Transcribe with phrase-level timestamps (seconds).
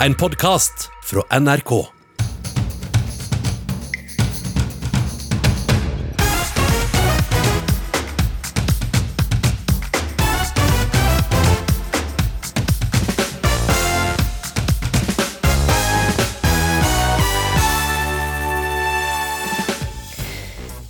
[0.00, 1.86] En podkast fra NRK.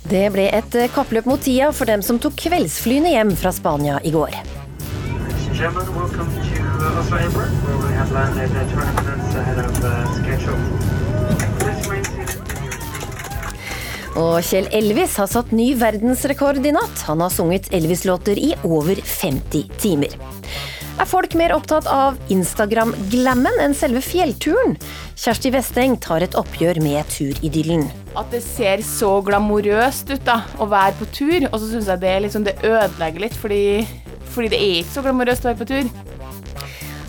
[0.03, 4.11] Det ble et kappløp mot tida for dem som tok kveldsflyene hjem fra Spania i
[4.11, 4.56] går.
[5.57, 9.83] Gentlemen, welcome to uh, Oslo Airport, where we have landed uh, 20 minutes ahead of
[9.83, 10.59] uh, schedule.
[11.57, 12.43] Please remain seated.
[14.21, 17.01] Og Kjell Elvis har satt ny verdensrekord i natt.
[17.09, 20.13] Han har sunget Elvis-låter i over 50 timer.
[21.01, 24.77] Er folk mer opptatt av Instagram-glammen enn selve fjellturen?
[25.17, 27.89] Kjersti Westeng tar et oppgjør med turidyllen.
[28.13, 32.05] At det ser så glamorøst ut da, å være på tur, og så syns jeg
[32.05, 33.63] det, liksom, det ødelegger litt, fordi,
[34.37, 36.17] fordi det er ikke så glamorøst å være på tur.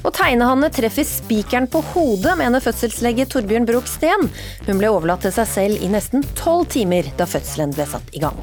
[0.06, 4.30] Og tegnehanne treffer spikeren på hodet, mener fødselslege Torbjørn Broch Steen.
[4.64, 8.22] Hun ble overlatt til seg selv i nesten tolv timer da fødselen ble satt i
[8.24, 8.38] gang.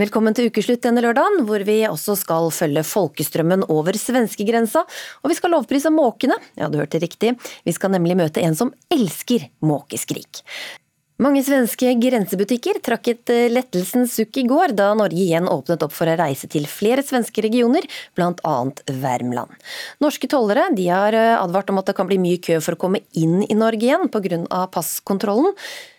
[0.00, 4.86] Velkommen til ukeslutt denne lørdagen, hvor vi også skal følge folkestrømmen over svenskegrensa.
[5.20, 6.38] Og vi skal lovprise måkene.
[6.56, 7.34] Ja, du hørte riktig.
[7.66, 10.40] Vi skal nemlig møte en som elsker måkeskrik.
[11.20, 15.92] Mange svenske grensebutikker trakk et eh, lettelsens sukk i går, da Norge igjen åpnet opp
[15.92, 17.84] for å reise til flere svenske regioner,
[18.16, 18.54] bl.a.
[19.02, 19.52] Värmland.
[20.00, 22.80] Norske tollere de har eh, advart om at det kan bli mye kø for å
[22.80, 24.62] komme inn i Norge igjen pga.
[24.72, 25.52] passkontrollen.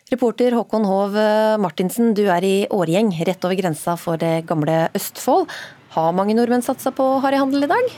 [0.09, 4.87] Reporter Håkon Hov eh, Martinsen, du er i Årgjeng, rett over grensa for det gamle
[4.97, 5.51] Østfold.
[5.93, 7.91] Har mange nordmenn satsa på harryhandel i dag?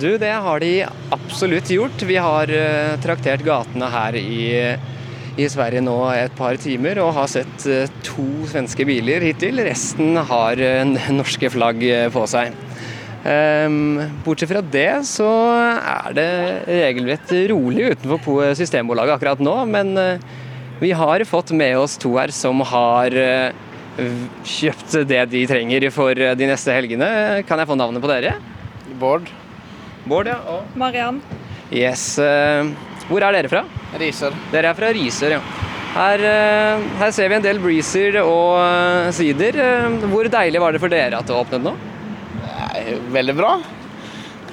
[0.00, 0.72] Du, det har de
[1.12, 2.06] absolutt gjort.
[2.08, 2.54] Vi har
[3.02, 4.38] traktert gatene her i,
[5.36, 9.62] i, Sverige nå et par timer og har sett uh, to svenske biler hittil.
[9.66, 12.56] Resten har uh, norske flagg på seg.
[13.20, 15.28] Um, bortsett fra det så
[15.76, 16.28] er det
[16.70, 19.92] regelrett rolig utenfor Systembolaget akkurat nå, men
[20.80, 23.12] vi har fått med oss to her som har
[24.48, 27.10] kjøpt det de trenger for de neste helgene.
[27.44, 28.38] Kan jeg få navnet på dere?
[29.02, 29.28] Bård.
[30.08, 30.40] Bård, ja.
[30.48, 31.20] Og Mariann.
[31.68, 32.16] Yes.
[33.10, 33.64] Hvor er dere fra?
[33.98, 34.34] Riser.
[34.52, 35.40] Dere er fra Risør, ja.
[35.90, 39.56] Her, eh, her ser vi en del breezer og eh, sider.
[39.58, 41.72] Eh, Hvor deilig var det for dere at det åpnet nå?
[42.44, 42.84] Nei,
[43.16, 43.56] veldig bra.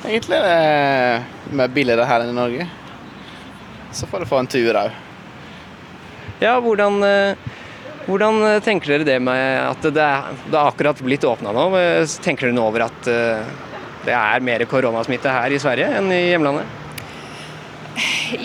[0.07, 2.65] Egentlig er det med billigere her enn i Norge.
[3.93, 4.97] Så får du få en tur òg.
[6.41, 6.99] Ja, hvordan,
[8.05, 11.69] hvordan tenker dere det med at det er, det er akkurat blitt åpna nå?
[12.21, 16.76] Tenker dere nå over at det er mer koronasmitte her i Sverige enn i hjemlandet?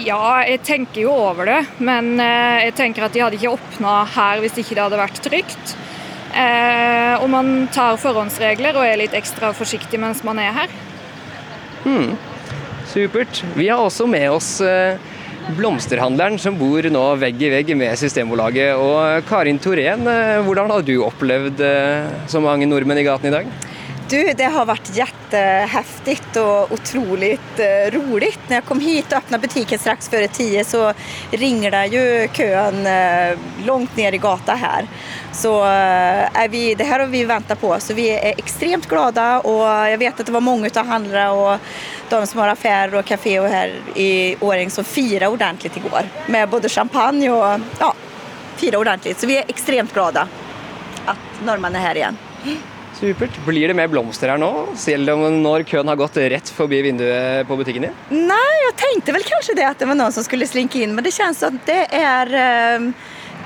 [0.07, 4.03] Ja, jeg tenker jo over det, men eh, jeg tenker at de hadde ikke åpna
[4.15, 5.75] her hvis ikke det hadde vært trygt.
[6.33, 10.77] Eh, og man tar forhåndsregler og er litt ekstra forsiktig mens man er her.
[11.85, 12.15] Mm.
[12.89, 13.43] Supert.
[13.59, 14.97] Vi har også med oss eh,
[15.59, 18.79] blomsterhandleren som bor nå vegg i vegg med Systembolaget.
[18.81, 21.61] Og Karin Thorén, eh, hvordan har du opplevd
[22.33, 23.53] så mange nordmenn i gaten i dag?
[24.09, 27.33] Du, det har vært kjempeheftig og utrolig
[27.95, 28.31] rolig.
[28.49, 30.91] Når jeg kom hit og öppnade butikken straks før ti, så
[31.31, 32.03] ringer det jo
[32.37, 32.83] køen
[33.67, 34.89] langt ned i gata her.
[35.33, 39.65] Så er vi, det her har vi venta på, så vi er extremt glada Og
[39.89, 41.73] jeg vet at det var mange av handlare og
[42.11, 46.49] de som har affærer og café her i Åring som feira ordentlig i igår med
[46.49, 47.93] både champagne og ja,
[48.61, 49.17] feira ordentlig.
[49.17, 50.29] Så vi er extremt glada
[51.07, 52.19] att er her igjen.
[53.03, 53.31] Supert.
[53.47, 54.49] Blir det mer blomster her nå,
[54.79, 57.97] selv om når køen har gått rett forbi vinduet på butikken din?
[58.15, 61.03] Nei, jeg tenkte vel kanskje det at det var noen som skulle slinke inn, men
[61.03, 62.87] det kjennes som det är eh,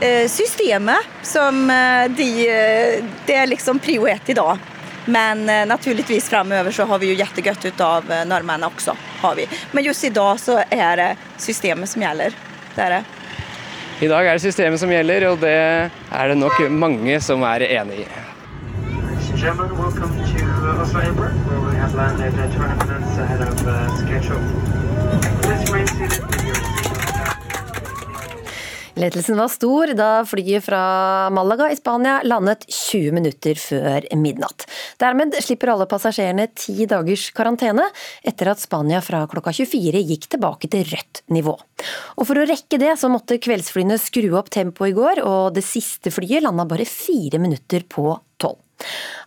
[0.05, 4.61] eh, systemet som eh, de, eh, det er liksom prio ett idag.
[5.07, 8.97] Men naturligvis naturligtvis framöver så har vi jo jättegött ut av nordmennene også.
[9.23, 9.47] Har vi.
[9.71, 12.35] Men just i dag så er det systemet som gjelder.
[12.75, 13.03] Det er det.
[14.05, 17.71] I dag er det systemet som gjelder, og det er det nok mange som er
[17.71, 18.26] enig i.
[19.47, 23.67] Gentlemen, welcome to uh, Oslo Airport, where we have landed uh, 20 minutes ahead of
[23.67, 24.43] uh, schedule.
[25.41, 26.25] Please remain seated
[28.95, 34.67] Lettelsen var stor da flyet fra Malaga i Spania landet 20 minutter før midnatt.
[34.99, 37.87] Dermed slipper alle passasjerene ti dagers karantene,
[38.27, 41.55] etter at Spania fra klokka 24 gikk tilbake til rødt nivå.
[42.19, 45.63] Og For å rekke det så måtte kveldsflyene skru opp tempoet i går, og det
[45.63, 48.11] siste flyet landa bare fire minutter på
[48.43, 48.66] tolv.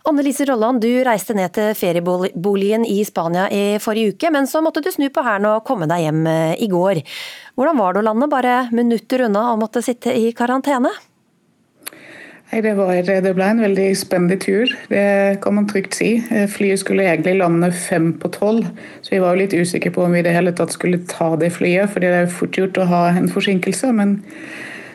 [0.08, 4.82] Annelise Rolland, du reiste ned til ferieboligen i Spania i forrige uke, men så måtte
[4.84, 7.02] du snu på hælen og komme deg hjem eh, i går.
[7.58, 10.92] Hvordan var det å lande bare minutter unna og måtte sitte i karantene?
[12.50, 16.16] Det, var, det ble en veldig spennende tur, det kan man trygt si.
[16.34, 18.66] Eh, Flyet skulle egentlig lande fem på tolv,
[19.04, 21.52] så vi var litt usikre på om vi i det hele tatt skulle ta det
[21.54, 23.92] flyet, fordi det er jo fort gjort å ha en forsinkelse.
[23.94, 24.18] Men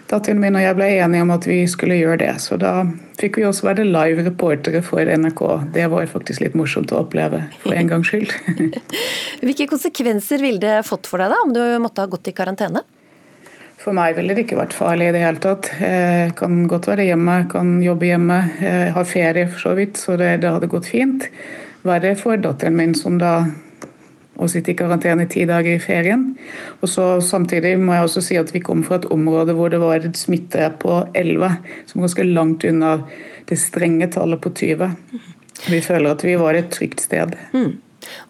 [0.10, 2.74] datteren min og jeg ble enige om at vi skulle gjøre det, så da
[3.20, 5.42] fikk vi også være live reportere for NRK.
[5.76, 8.34] Det var faktisk litt morsomt å oppleve, for en gangs skyld.
[9.46, 12.86] Hvilke konsekvenser ville det fått for deg da, om du måtte ha gått i karantene?
[13.82, 15.68] For meg ville det ikke vært farlig i det hele tatt.
[15.78, 18.40] Jeg kan godt være hjemme, kan jobbe hjemme,
[18.96, 21.28] har ferie for så vidt, så det, det hadde gått fint.
[21.86, 23.44] Verre for datteren min som da
[24.36, 26.28] å sitte i karantene ti dager i ferien.
[26.82, 29.80] Og så Samtidig må jeg også si at vi kom fra et område hvor det
[29.82, 31.58] var et smitte på 11,
[31.90, 32.98] som ganske langt unna
[33.50, 34.92] det strenge tallet på 20.
[35.72, 37.36] Vi føler at vi var et trygt sted.
[37.56, 37.78] Mm.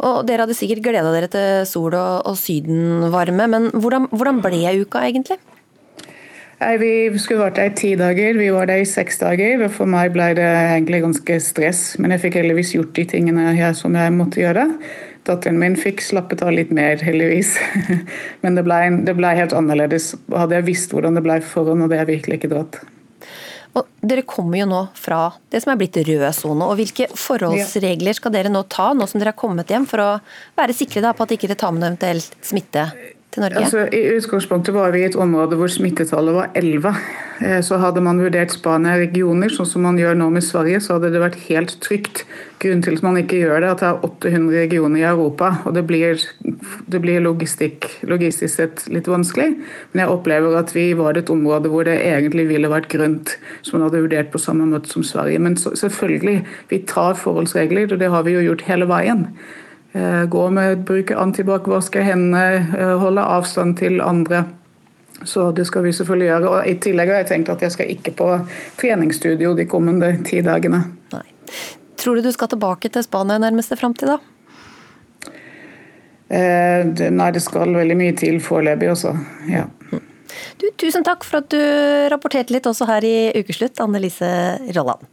[0.06, 4.62] Og Dere hadde sikkert gleda dere til sol og, og sydenvarme, men hvordan, hvordan ble
[4.86, 5.40] uka egentlig?
[6.62, 9.66] Nei, Vi skulle vært der i ti dager, vi var der i seks dager.
[9.66, 13.52] og For meg ble det egentlig ganske stress, men jeg fikk heldigvis gjort de tingene
[13.58, 14.70] jeg, som jeg måtte gjøre.
[15.26, 17.56] Datteren min fikk slappet av litt mer, heldigvis.
[18.44, 20.14] Men det ble, det ble helt annerledes.
[20.34, 22.78] Hadde jeg visst hvordan det ble forhånd, hadde jeg virkelig ikke dratt.
[23.76, 26.70] Og dere kommer jo nå fra det som er blitt rød sone.
[26.70, 30.10] og Hvilke forholdsregler skal dere nå ta, nå som dere har kommet hjem, for å
[30.56, 32.88] være sikre på at dere ikke tar med noe eventuelt smitte
[33.36, 33.62] til Norge?
[33.62, 36.96] Altså, I utgangspunktet var vi i et område hvor smittetallet var 11.
[37.44, 40.96] Eh, så hadde man vurdert Spania regioner, sånn som man gjør nå med Sverige, så
[40.96, 42.24] hadde det vært helt trygt.
[42.64, 45.52] Grunnen til at man ikke gjør det, er at det er 800 regioner i Europa.
[45.66, 46.24] og Det blir,
[46.88, 49.52] det blir logistikk, logistisk sett litt vanskelig.
[49.92, 53.80] Men jeg opplever at vi var et område hvor det egentlig ville vært grønt, som
[53.80, 55.44] man hadde vurdert på samme måte som Sverige.
[55.44, 56.40] Men selvfølgelig,
[56.72, 59.30] vi tar forholdsregler, og det har vi jo gjort hele veien.
[59.96, 64.44] Eh, gå med, bruke antibac, vaske hendene, eh, holde avstand til andre.
[65.24, 66.50] Så det skal vi selvfølgelig gjøre.
[66.50, 68.28] Og I tillegg har jeg tenkt at jeg skal ikke på
[68.76, 70.82] treningsstudio de kommende ti dagene.
[71.14, 71.24] Nei.
[71.96, 75.32] Tror du du skal tilbake til Spania i nærmeste framtid, da?
[76.28, 79.16] Eh, det, nei, det skal veldig mye til foreløpig også.
[79.48, 79.64] Ja.
[80.62, 81.60] Du, tusen takk for at du
[82.12, 84.30] rapporterte litt også her i Ukeslutt, Annelise
[84.76, 85.04] Rolland.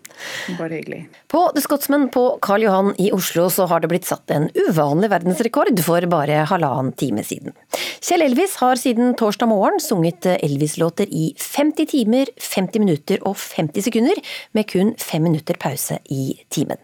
[0.59, 1.01] Bare hyggelig.
[1.33, 5.11] På The Scotsman på Karl Johan i Oslo så har det blitt satt en uvanlig
[5.11, 7.57] verdensrekord for bare halvannen time siden.
[8.03, 13.89] Kjell Elvis har siden torsdag morgen sunget Elvis-låter i 50 timer, 50 minutter og 50
[13.89, 14.23] sekunder,
[14.55, 16.79] med kun fem minutter pause i timen.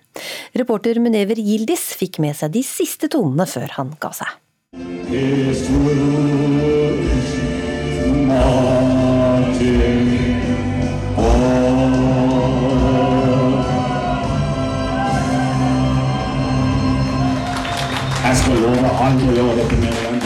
[0.58, 4.30] Reporter Munever Gildis fikk med seg de siste tonene før han ga seg.
[18.28, 20.18] Jeg skal love å gjøre dette mer igjen.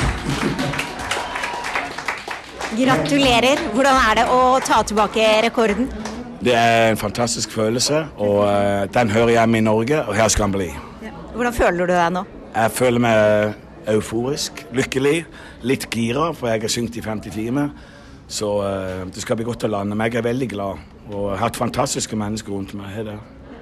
[2.72, 3.60] Gratulerer.
[3.74, 5.90] Hvordan er det å ta tilbake rekorden?
[6.42, 10.48] Det er en fantastisk følelse, og uh, den hører hjemme i Norge, og her skal
[10.48, 10.70] den bli.
[11.36, 12.24] Hvordan føler du deg nå?
[12.56, 15.24] Jeg føler meg euforisk, lykkelig,
[15.62, 17.70] litt gira, for jeg har syngt i 50 timer.
[18.32, 19.96] Så uh, det skal bli godt å lande.
[19.96, 20.82] Men jeg er veldig glad,
[21.12, 22.88] og har hatt fantastiske mennesker rundt meg.
[22.96, 23.10] Her.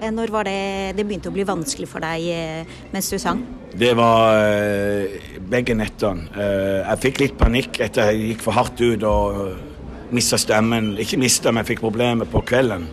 [0.01, 0.61] Eh, når var det
[0.97, 3.43] det begynte å bli vanskelig for deg eh, mens du sang?
[3.71, 4.39] Det var
[5.51, 6.27] begge nettene.
[6.35, 9.37] Jeg fikk litt panikk etter jeg gikk for hardt ut og
[10.11, 10.97] mista stemmen.
[10.99, 12.89] Ikke mista, men jeg fikk problemer på kvelden.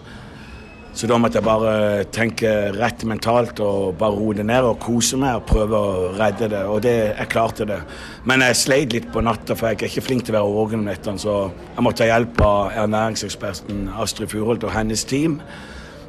[0.98, 5.20] Så da måtte jeg bare tenke rett mentalt og bare roe det ned og kose
[5.22, 6.64] meg og prøve å redde det.
[6.66, 7.78] Og det, jeg klarte det.
[8.26, 10.82] Men jeg sleit litt på natta, for jeg er ikke flink til å være våken
[10.82, 11.22] om nettene.
[11.22, 15.38] Så jeg måtte ha hjelp av ernæringseksperten Astrid Furholt og hennes team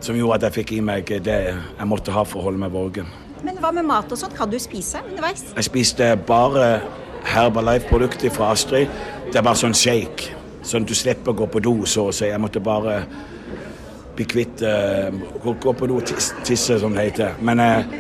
[0.01, 2.73] som gjorde at jeg fikk i meg det jeg måtte ha for å holde meg
[2.73, 3.13] våken.
[3.45, 4.37] Men hva med mat og sånt?
[4.39, 5.51] Kan du spise underveis?
[5.53, 6.79] Jeg spiste bare
[7.29, 8.89] Herbalife-produkter fra Astrid.
[9.29, 10.33] Det er bare sånn shake,
[10.65, 12.31] sånn at du slipper å gå på do, så å si.
[12.31, 13.03] Jeg måtte bare
[14.19, 16.07] bli kvitt uh, Gå på do og
[16.47, 17.39] tisse, som det heter.
[17.45, 17.97] Men uh,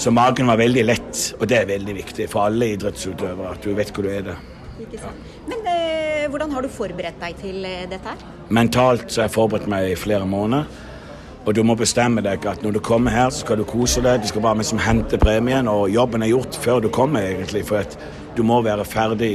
[0.00, 3.74] så magen var veldig lett, og det er veldig viktig for alle idrettsutøvere, at du
[3.76, 4.24] vet hvor du er.
[4.30, 4.38] det.
[4.92, 5.12] Ja.
[5.48, 8.24] Men uh, hvordan har du forberedt deg til dette her?
[8.52, 10.88] Mentalt så har jeg forberedt meg i flere måneder.
[11.42, 14.20] Og du må bestemme deg at når du kommer her, så skal du kose deg.
[14.22, 17.64] Du skal bare liksom hente premien, og jobben er gjort før du kommer, egentlig.
[17.66, 17.96] For at
[18.36, 19.32] du må være ferdig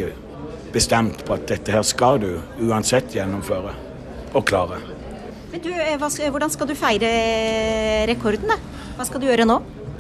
[0.72, 2.30] bestemt på at dette her skal du
[2.64, 3.76] uansett gjennomføre
[4.34, 4.80] og klare.
[5.64, 5.72] Du,
[6.30, 7.10] Hvordan skal du feire
[8.10, 8.52] rekorden?
[8.52, 8.58] da?
[8.98, 9.58] Hva skal du gjøre nå?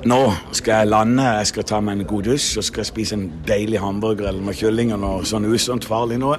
[0.08, 0.20] Nå
[0.54, 3.80] skal jeg lande, jeg skal ta meg en god dusj og skal spise en deilig
[3.82, 6.38] hamburger eller med kylling og noe sånn usunt farlig noe.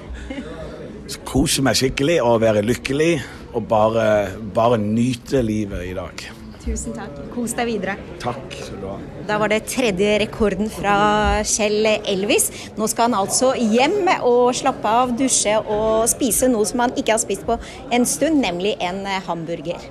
[1.09, 3.13] Så kose meg skikkelig og være lykkelig
[3.51, 4.05] og bare,
[4.55, 6.38] bare nyte livet i dag.
[6.69, 7.15] Tusen takk.
[7.33, 7.95] Kos deg videre.
[8.21, 8.97] Takk skal du ha.
[9.25, 10.97] Da var det tredje rekorden fra
[11.47, 12.49] Kjell Elvis.
[12.77, 17.15] Nå skal han altså hjem og slappe av, dusje og spise noe som han ikke
[17.15, 17.57] har spist på
[17.95, 19.81] en stund, nemlig en hamburger.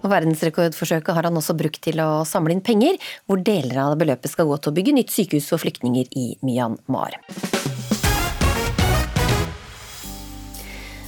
[0.00, 2.96] Og Verdensrekordforsøket har han også brukt til å samle inn penger,
[3.28, 7.20] hvor deler av beløpet skal gå til å bygge nytt sykehus for flyktninger i Myanmar.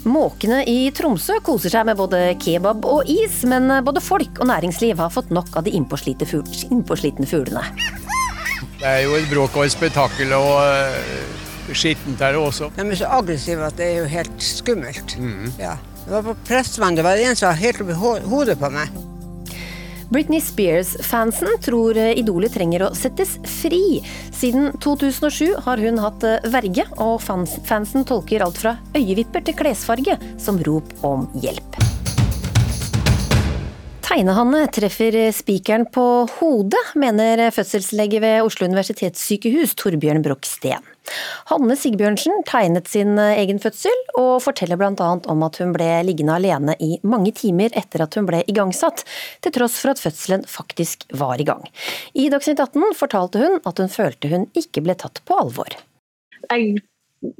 [0.02, 4.98] Måkene i Tromsø koser seg med både kebab og is, men både folk og næringsliv
[4.98, 7.62] har fått nok av de innpåslitne fuglene.
[8.80, 12.72] Det er jo et bråk og et spetakkel og uh, skittent her også.
[12.74, 15.14] De er så aggressive at det er jo helt skummelt.
[15.22, 15.52] Mm.
[15.60, 15.76] Ja.
[16.02, 17.94] Det var på Prestvann, det var en som var helt oppi
[18.26, 19.02] hodet på meg.
[20.12, 24.02] Britney Spears-fansen tror idolet trenger å settes fri.
[24.34, 30.60] Siden 2007 har hun hatt verge, og fansen tolker alt fra øyevipper til klesfarge som
[30.68, 31.91] rop om hjelp.
[34.12, 36.02] Tegnehanne treffer spikeren på
[36.34, 40.84] hodet, mener fødselslege ved Oslo universitetssykehus Torbjørn Broch Steen.
[41.48, 45.08] Hanne Sigbjørnsen tegnet sin egen fødsel, og forteller bl.a.
[45.16, 49.00] om at hun ble liggende alene i mange timer etter at hun ble igangsatt,
[49.40, 51.64] til tross for at fødselen faktisk var i gang.
[52.12, 55.72] I Dagsnytt 18 fortalte hun at hun følte hun ikke ble tatt på alvor.
[56.50, 56.82] Jeg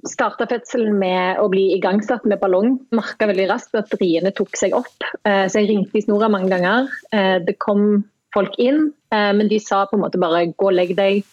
[0.09, 2.77] starta fødselen med å bli igangsatt med ballong.
[2.95, 6.51] Merka veldig raskt at riene tok seg opp, eh, så jeg ringte i snora mange
[6.53, 6.91] ganger.
[7.13, 10.77] Eh, det kom folk inn, eh, men de sa på en måte bare gå og
[10.77, 11.25] legg deg,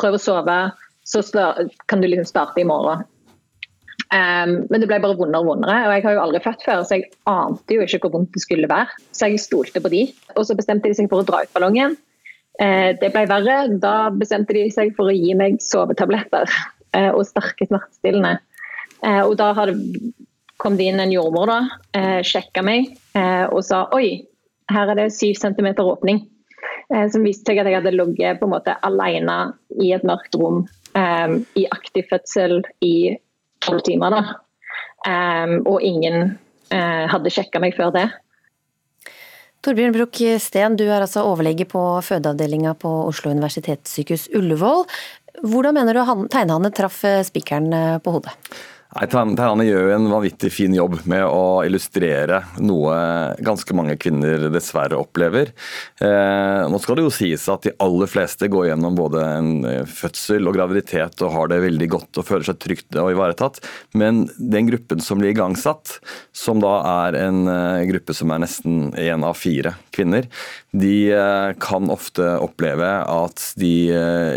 [0.00, 0.60] prøv å sove
[1.10, 1.22] så
[1.90, 3.02] kan du liksom starte i morgen.
[4.12, 5.88] Men det ble bare vondere og vondere.
[5.88, 8.42] Og jeg har jo aldri født før, så jeg ante jo ikke hvor vondt det
[8.44, 8.94] skulle være.
[9.10, 10.04] Så jeg stolte på de.
[10.36, 11.96] Og så bestemte de seg for å dra ut ballongen.
[12.58, 13.56] Det ble verre.
[13.82, 16.46] Da bestemte de seg for å gi meg sovetabletter
[16.96, 18.38] og sterke smertestillende.
[19.04, 19.52] Uh, og da
[20.60, 21.60] kom det inn en jordmor, da,
[21.96, 22.92] uh, sjekka meg
[23.50, 24.26] og sa oi,
[24.70, 26.20] her er det syv centimeter åpning.
[27.10, 30.64] som viste seg at jeg hadde ligget på en måte alene i et mørkt rom
[30.94, 33.16] i aktiv fødsel i
[33.62, 34.14] tolv timer.
[34.14, 35.60] Da.
[35.66, 36.36] Og ingen
[36.70, 38.06] hadde sjekka meg før det.
[39.60, 44.86] Torbjørn Bruch Steen, du er altså overlege på fødeavdelinga på Oslo universitetssykehus Ullevål.
[45.40, 48.34] Hvordan mener du tegnehanne traff spikeren eh, på hodet?
[48.90, 52.94] Tegnerne gjør jo en vanvittig fin jobb med å illustrere noe
[53.38, 55.52] ganske mange kvinner dessverre opplever.
[56.02, 59.84] Eh, nå skal det jo sies at de aller fleste går gjennom både en eh,
[59.86, 63.60] fødsel og graviditet og har det veldig godt og føler seg trygt og ivaretatt,
[63.94, 66.00] men den gruppen som blir igangsatt,
[66.34, 66.74] som da
[67.06, 70.26] er en eh, gruppe som er nesten én av fire kvinner,
[70.74, 73.74] de eh, kan ofte oppleve at de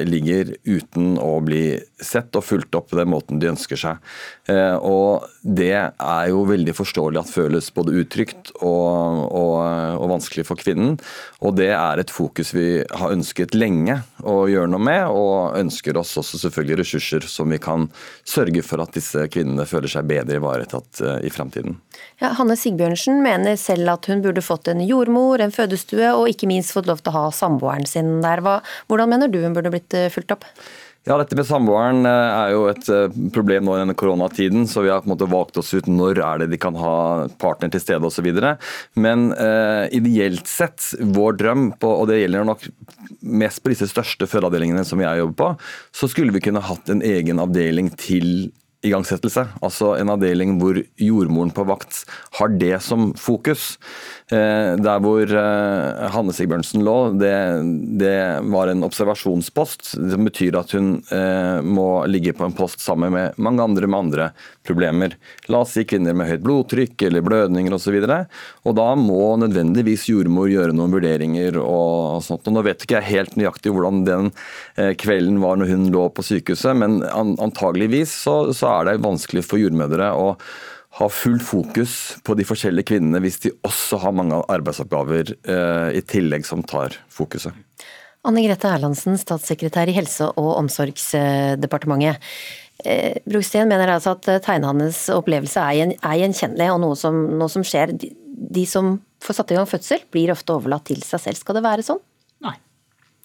[0.06, 1.66] ligger uten å bli
[2.08, 4.14] sett og fulgt opp på den måten de ønsker seg.
[4.52, 9.58] Eh, og det er jo veldig forståelig at føles både utrygt og, og,
[10.00, 10.98] og vanskelig for kvinnen.
[11.44, 15.98] Og det er et fokus vi har ønsket lenge å gjøre noe med, og ønsker
[16.00, 17.90] oss også selvfølgelig ressurser som vi kan
[18.28, 21.80] sørge for at disse kvinnene føler seg bedre ivaretatt i fremtiden.
[22.22, 26.50] Ja, Hanne Sigbjørnsen mener selv at hun burde fått en jordmor, en fødestue og ikke
[26.50, 28.44] minst fått lov til å ha samboeren sin der.
[28.88, 30.48] Hvordan mener du hun burde blitt eh, fulgt opp?
[31.04, 34.64] Ja, Dette med samboeren eh, er jo et eh, problem nå i denne koronatiden.
[34.72, 37.28] så Vi har på en måte valgt oss ut når er det de kan ha
[37.42, 38.30] partner til stede osv.
[38.96, 42.64] Men eh, ideelt sett, vår drøm, på, og det gjelder nok
[43.20, 45.52] mest på disse største fødeavdelingene som jeg jobber på,
[45.92, 49.46] så skulle vi kunne hatt en egen avdeling til igangsettelse.
[49.64, 52.04] Altså en avdeling hvor jordmoren på vakt
[52.40, 53.74] har det som fokus.
[54.32, 57.34] Eh, der hvor eh, Hanne Sigbjørnsen lå, det,
[58.00, 58.16] det,
[58.54, 59.94] var en observasjonspost.
[59.98, 64.00] Som betyr at hun eh, må ligge på en post sammen med mange andre med
[64.00, 64.30] andre
[64.64, 65.18] problemer.
[65.52, 68.00] La oss si kvinner med høyt blodtrykk eller blødninger osv.
[68.00, 72.48] Og, så og da må nødvendigvis jordmor gjøre noen vurderinger og sånt.
[72.48, 74.32] Og nå vet ikke jeg helt nøyaktig hvordan den
[75.00, 79.62] kvelden var når hun lå på sykehuset, men antageligvis så, så er det vanskelig for
[79.62, 80.32] jordmødre å
[81.00, 86.02] ha full fokus på de forskjellige kvinnene hvis de også har mange arbeidsoppgaver eh, i
[86.06, 87.56] tillegg som tar fokuset.
[88.24, 92.22] Anne Grete Erlandsen, statssekretær i Helse- og omsorgsdepartementet.
[92.86, 97.96] Eh, Brugsten mener altså at tegnehannes opplevelse er, gjenkjennelig, og noe som, noe som skjer.
[98.00, 101.42] De, de, som får satt i gang fødsel, blir ofte overlatt til seg selv.
[101.42, 102.00] Skal det være sånn?
[102.46, 102.56] Nei.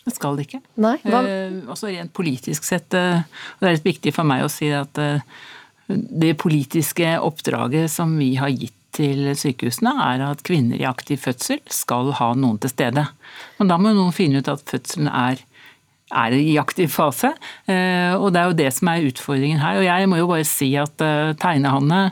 [0.08, 0.62] Det skal det ikke.
[0.80, 1.22] Nei, hva?
[1.28, 4.72] Eh, også rent politisk sett, eh, og det er litt viktig for meg å si
[4.72, 5.20] at eh,
[5.88, 11.60] det politiske oppdraget som vi har gitt til sykehusene, er at kvinner i aktiv fødsel
[11.72, 13.04] skal ha noen til stede.
[13.58, 15.40] Men da må noen finne ut at fødselen er,
[16.08, 17.32] er i aktiv fase.
[17.68, 19.80] Eh, og det er jo det som er utfordringen her.
[19.80, 22.08] Og jeg må jo bare si at eh, Tegnehanne,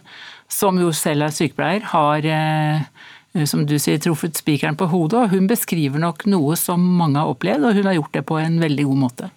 [0.52, 2.84] som jo selv er sykepleier, har eh,
[3.48, 5.24] som du sier, truffet spikeren på hodet.
[5.24, 8.40] og Hun beskriver nok noe som mange har opplevd, og hun har gjort det på
[8.40, 9.32] en veldig god måte.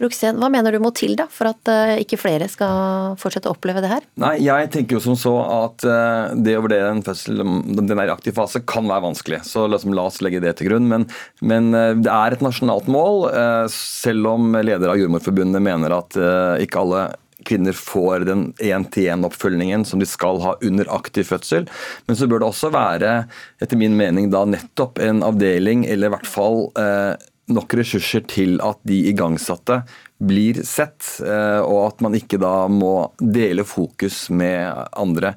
[0.00, 3.54] Bruksten, hva mener du må til da, for at eh, ikke flere skal fortsette å
[3.54, 4.06] oppleve det her?
[4.18, 7.44] Nei, Jeg tenker jo som så at eh, det å vurdere en fødsel,
[7.78, 9.44] den der aktive fase, kan være vanskelig.
[9.46, 10.88] Så liksom, la oss legge det til grunn.
[10.90, 11.06] Men,
[11.46, 13.28] men eh, det er et nasjonalt mål,
[13.70, 16.16] selv om leder av Jordmorforbundet mener at
[16.60, 17.04] ikke alle
[17.44, 21.68] kvinner får den én-til-én-oppfølgingen som de skal ha under aktiv fødsel.
[22.08, 23.14] Men så bør det også være,
[23.62, 27.14] etter min mening, da nettopp en avdeling, eller i hvert fall eh,
[27.52, 29.82] nok ressurser til at de igangsatte
[30.24, 35.34] blir sett, eh, og at man ikke da må dele fokus med andre.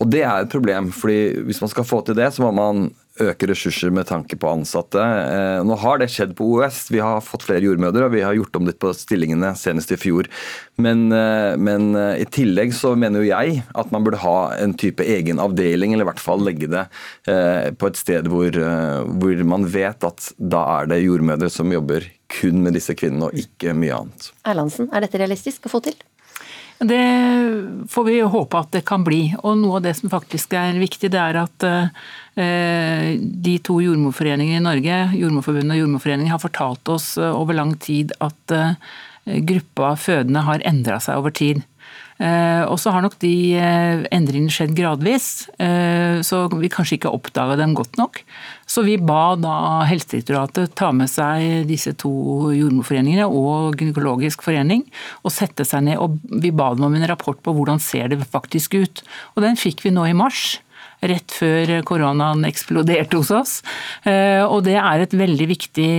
[0.00, 2.90] Og Det er et problem, fordi hvis man skal få til det, så må man
[3.20, 5.00] øke ressurser med tanke på ansatte.
[5.00, 6.82] Eh, nå har det skjedd på OUS.
[6.92, 9.98] Vi har fått flere jordmødre, og vi har gjort om litt på stillingene senest i
[10.00, 10.28] fjor.
[10.80, 14.74] Men, eh, men, eh, i tillegg så mener jo jeg at man burde ha en
[14.74, 16.86] type egen avdeling, eller i hvert fall legge det
[17.78, 22.62] på et sted hvor, hvor man vet at da er det jordmødre som jobber kun
[22.62, 24.30] med disse kvinnene, og ikke mye annet.
[24.46, 25.98] Erlandsen, er dette realistisk å få til?
[26.80, 29.34] Det får vi håpe at det kan bli.
[29.42, 34.62] Og noe av det som faktisk er viktig, det er at eh, de to jordmorforeningene
[34.62, 38.96] i Norge, Jordmorforbundet og Jordmorforeningen, har fortalt oss eh, over lang tid at eh,
[39.50, 41.60] gruppa fødende har endra seg over tid.
[42.20, 47.12] Eh, og så har nok de eh, endringene skjedd gradvis, eh, så vi kanskje ikke
[47.16, 48.20] oppdaga dem godt nok.
[48.68, 49.54] Så vi ba da
[49.88, 52.12] Helsedirektoratet ta med seg disse to
[52.52, 54.84] jordmorforeningene og Gynekologisk forening
[55.24, 55.98] og sette seg ned.
[55.98, 59.02] og Vi ba dem om en rapport på hvordan ser det faktisk ut.
[59.34, 60.60] Og Den fikk vi nå i mars
[61.00, 63.54] rett før koronaen eksploderte hos oss.
[64.04, 65.90] Eh, og det er et veldig viktig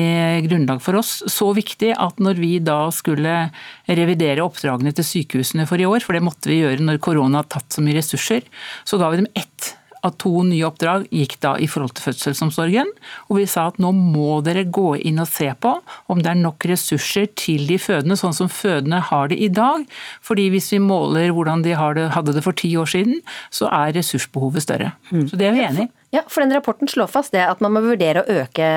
[0.47, 1.17] grunnlag for oss.
[1.31, 3.49] Så viktig at når vi da skulle
[3.89, 7.51] revidere oppdragene til sykehusene for i år, for det måtte vi gjøre når korona har
[7.51, 8.45] tatt så mye ressurser,
[8.85, 12.89] så ga vi dem ett av to nye oppdrag gikk da i forhold til fødselsomsorgen.
[13.29, 15.75] Og vi sa at nå må dere gå inn og se på
[16.11, 19.85] om det er nok ressurser til de fødende, sånn som fødende har det i dag.
[20.25, 23.21] Fordi hvis vi måler hvordan de hadde det for ti år siden,
[23.53, 24.93] så er ressursbehovet større.
[25.11, 25.27] Mm.
[25.29, 25.91] Så det er vi enig i.
[26.11, 28.67] Ja, for den rapporten slår fast det at man må vurdere å øke,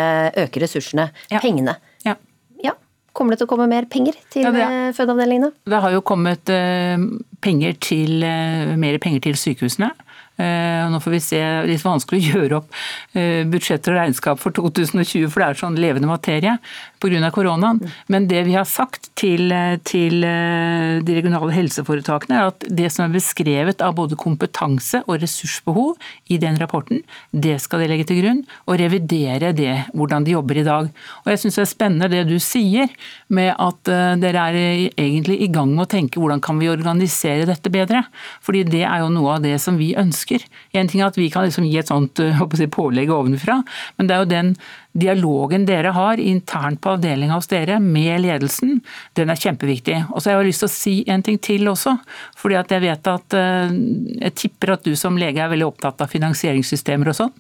[0.45, 1.41] øke ressursene, ja.
[1.43, 1.75] pengene.
[2.07, 2.15] Ja.
[2.63, 2.77] ja.
[3.15, 5.51] Kommer det til å komme mer penger til ja, det, fødeavdelingene?
[5.67, 7.09] Det har jo kommet uh,
[7.43, 9.91] penger til, uh, mer penger til sykehusene.
[10.35, 12.73] Eh, nå får vi se, litt vanskelig å gjøre opp
[13.15, 16.57] eh, budsjetter og regnskap for 2020, for det er sånn levende materie
[16.99, 17.31] pga.
[17.31, 17.79] koronaen.
[18.11, 19.55] Men det vi har sagt til,
[19.87, 25.23] til, eh, de regionale helseforetakene, er at det som er beskrevet av både kompetanse og
[25.23, 25.95] ressursbehov
[26.27, 30.59] i den rapporten, det skal de legge til grunn, og revidere det, hvordan de jobber
[30.59, 30.91] i dag.
[31.23, 32.91] Og jeg syns det er spennende det du sier,
[33.29, 33.87] med at
[34.19, 34.59] dere er
[34.99, 38.05] egentlig i gang med å tenke hvordan kan vi organisere dette bedre.
[38.45, 40.45] Fordi det er jo noe av det som vi ønsker ønsker.
[40.75, 43.63] En ting er at vi kan liksom gi et sånt eh, si, pålegg ovenfra,
[43.99, 44.55] men det er jo den
[44.95, 48.81] dialogen dere har internt på avdelinga hos dere med ledelsen,
[49.15, 50.05] den er kjempeviktig.
[50.13, 51.97] Og så har jeg lyst til å si en ting til også.
[52.37, 53.75] fordi at Jeg vet at eh,
[54.21, 57.33] jeg tipper at du som lege er veldig opptatt av finansieringssystemer og sånn.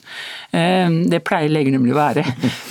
[0.52, 2.24] Eh, det pleier leger nemlig å være.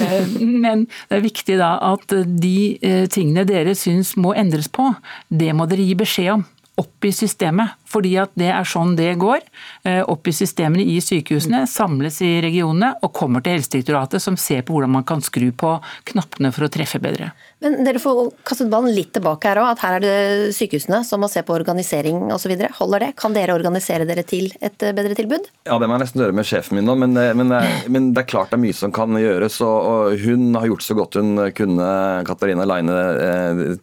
[0.65, 4.91] Men det er viktig da at de tingene dere syns må endres på,
[5.29, 6.43] det må dere gi beskjed om
[6.81, 7.77] opp i systemet.
[7.93, 9.43] Fordi at det er sånn det går.
[9.85, 14.63] Eh, opp i systemene i sykehusene, samles i regionene og kommer til Helsedirektoratet, som ser
[14.65, 15.75] på hvordan man kan skru på
[16.09, 17.31] knappene for å treffe bedre.
[17.63, 21.21] Men dere får kastet ballen litt tilbake her òg, at her er det sykehusene som
[21.23, 22.55] må se på organisering osv.
[22.79, 23.11] Holder det?
[23.19, 25.47] Kan dere organisere dere til et eh, bedre tilbud?
[25.69, 27.53] Ja, det må jeg nesten gjøre med sjefen min nå, men, eh, men,
[27.93, 29.59] men, det er klart det er mye som kan gjøres.
[29.63, 31.87] Og, hun har gjort så godt hun kunne,
[32.27, 32.97] Katarina Leine,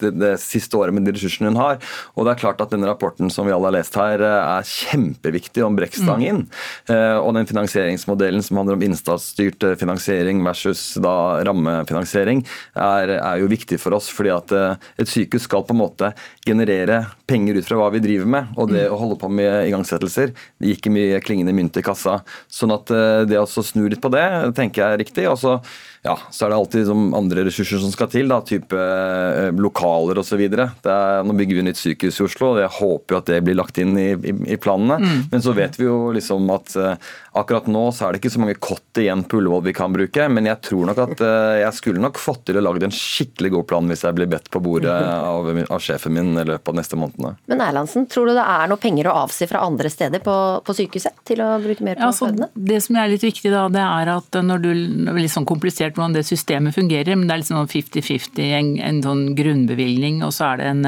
[0.01, 1.81] det, det, siste året med de ressursene hun har.
[2.19, 4.67] Og det er klart at denne rapporten som vi alle har lest her eh, er
[4.67, 6.43] kjempeviktig om brekkstang inn.
[6.89, 7.21] Mm.
[7.21, 12.43] Og den finansieringsmodellen som handler om innsatsstyrt eh, finansiering versus da rammefinansiering,
[12.75, 14.09] er, er, jo viktig for oss.
[14.11, 14.53] fordi at
[15.01, 16.13] et sykehus skal på en måte
[16.47, 18.55] generere penger ut fra hva vi driver med.
[18.57, 18.95] Og det mm.
[18.95, 22.21] å holde på med igangsettelser, det gikk ikke mye klingende mynt i kassa.
[22.49, 22.91] Sånn at
[23.29, 24.25] det å snu litt på det,
[24.57, 25.27] tenker jeg er riktig.
[25.29, 25.59] og så
[26.03, 30.23] ja, så er det alltid liksom andre ressurser som skal til, da, type eh, lokaler
[30.23, 30.41] osv.
[30.49, 33.81] Nå bygger vi nytt sykehus i Oslo, og jeg håper jo at det blir lagt
[33.83, 34.97] inn i, i, i planene.
[35.03, 35.27] Mm.
[35.35, 38.41] Men så vet vi jo liksom at eh, akkurat nå så er det ikke så
[38.41, 41.77] mange kott igjen på Ullevål vi kan bruke, men jeg tror nok at eh, jeg
[41.77, 44.63] skulle nok fått til å lage en skikkelig god plan hvis jeg blir bedt på
[44.65, 44.97] bordet
[45.35, 47.37] av, av sjefen min i løpet av neste månedene.
[47.53, 50.79] Men Erlandsen, tror du det er noe penger å avsi fra andre steder på, på
[50.81, 52.51] sykehuset til å bruke mer på ja, altså, fødende?
[52.73, 55.90] Det som er litt viktig da, det er at når du er litt sånn komplisert
[55.91, 60.33] komplisert hvordan det systemet fungerer, men det er liksom 50-50, en, en, sånn grunnbevilgning, og
[60.33, 60.85] så er det en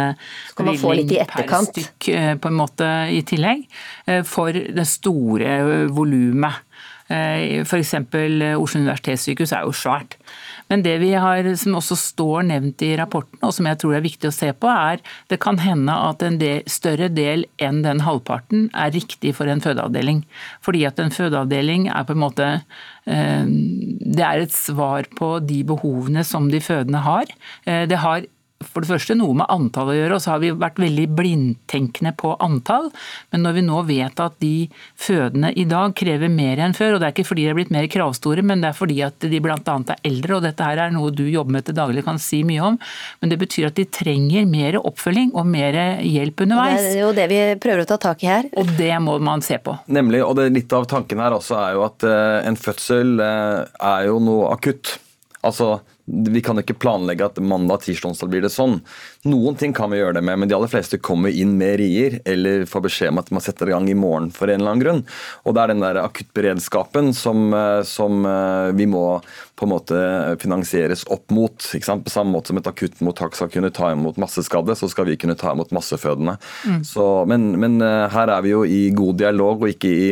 [0.56, 3.66] bevilgning per stykk eh, på en måte i tillegg,
[4.06, 6.68] eh, for det store volumet.
[7.12, 7.90] F.eks.
[8.56, 10.14] Oslo universitetssykehus er jo svært.
[10.72, 14.04] Men det vi har, som også står nevnt i rapporten, og som jeg tror er
[14.06, 18.00] viktig å se på, er det kan hende at en del, større del enn den
[18.06, 20.22] halvparten er riktig for en fødeavdeling.
[20.64, 22.48] Fordi at en fødeavdeling er på en måte
[23.04, 27.28] eh, Det er et svar på de behovene som de fødende har.
[27.68, 28.24] Eh, det har
[28.66, 32.14] for det første noe med antall å gjøre, og så har vi vært veldig blindtenkende
[32.18, 32.90] på antall.
[33.34, 37.02] Men når vi nå vet at de fødende i dag krever mer enn før, og
[37.02, 39.42] det er ikke fordi de er blitt mer kravstore, men det er fordi at de
[39.42, 39.58] bl.a.
[39.58, 42.72] er eldre, og dette her er noe du jobber med til daglig kan si mye
[42.72, 42.78] om,
[43.20, 46.80] men det betyr at de trenger mer oppfølging og mer hjelp underveis.
[46.82, 48.50] Det er jo det vi prøver å ta tak i her.
[48.58, 49.76] Og det må man se på.
[49.92, 53.64] Nemlig, og det, litt av tanken her også er jo at uh, en fødsel uh,
[53.92, 54.96] er jo noe akutt.
[55.42, 58.80] Altså, vi kan ikke planlegge at mandag, tirsdag, onsdag blir det sånn.
[59.28, 62.18] Noen ting kan vi gjøre det med, men de aller fleste kommer inn med rier
[62.28, 64.82] eller får beskjed om at man setter i gang i morgen for en eller annen
[64.82, 65.04] grunn.
[65.46, 69.06] Og det er den der akuttberedskapen som, eh, som eh, vi må
[69.62, 69.98] på en måte
[70.42, 71.54] finansieres opp mot.
[71.54, 75.36] På samme måte som et akuttmottak skal kunne ta imot masseskadde, så skal vi kunne
[75.38, 76.34] ta imot massefødende.
[76.66, 76.80] Mm.
[76.88, 80.08] Så, men, men, eh, her er vi jo i god dialog og ikke i,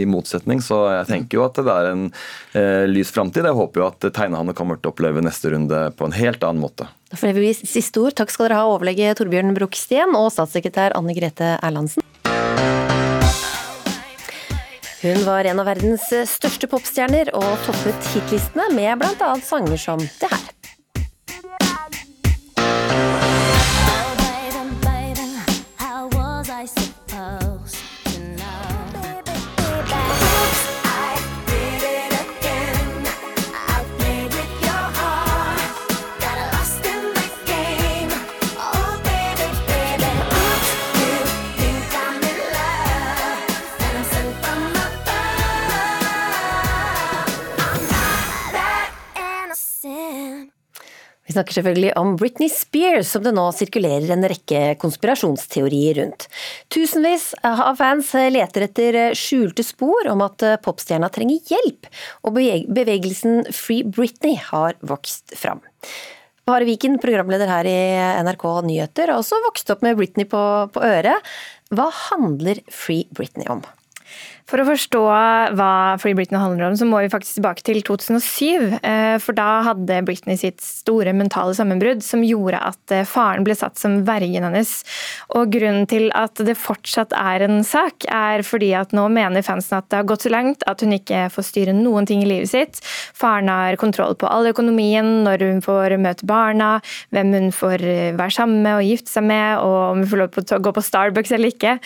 [0.00, 3.44] i, motsetning, så jeg tenker jo at det er en eh, lys framtid.
[3.44, 6.64] Jeg håper jo at tegnehandel kommer til å oppleve neste runde på en helt annen
[6.64, 6.88] måte.
[7.12, 8.16] Da får vi siste ord.
[8.18, 12.02] Takk skal dere ha, overlege Torbjørn Brokstien og statssekretær Anne Grete Erlandsen.
[15.06, 19.28] Hun var en av verdens største popstjerner og toppet hitlistene med bl.a.
[19.38, 20.55] sanger som det her.
[51.36, 56.26] Snakker selvfølgelig om Britney Spears, som det nå sirkulerer en rekke konspirasjonsteorier rundt.
[56.72, 61.88] Tusenvis av fans leter etter skjulte spor om at popstjerna trenger hjelp,
[62.26, 65.62] og bevegelsen Free Britney har vokst fram.
[66.46, 67.78] Bare Viken, programleder her i
[68.22, 71.34] NRK Nyheter, har også vokst opp med Britney på, på øret.
[71.74, 73.64] Hva handler Free Britney om?
[74.46, 75.00] For å forstå
[75.58, 78.76] hva Free Britney handler om, så må vi faktisk tilbake til 2007.
[78.78, 83.56] Eh, for da hadde Britney sitt store mentale sammenbrudd som gjorde at eh, faren ble
[83.58, 84.70] satt som vergen hennes.
[85.34, 89.80] Og grunnen til at det fortsatt er en sak, er fordi at nå mener fansen
[89.80, 92.52] at det har gått så langt at hun ikke får styre noen ting i livet
[92.52, 92.78] sitt.
[93.18, 96.76] Faren har kontroll på all økonomien, når hun får møte barna,
[97.10, 100.22] hvem hun får eh, være sammen med og gifte seg med, og om hun får
[100.22, 101.76] lov til å gå på Starbucks eller ikke.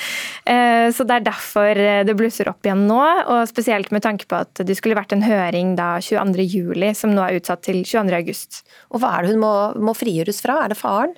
[0.91, 4.63] Så det er derfor det blusser opp igjen nå, og spesielt med tanke på at
[4.67, 8.65] det skulle vært en høring da 22.07, som nå er utsatt til 22.8.
[8.95, 10.63] Og hva er det hun må, må frigjøres fra?
[10.65, 11.17] Er det faren?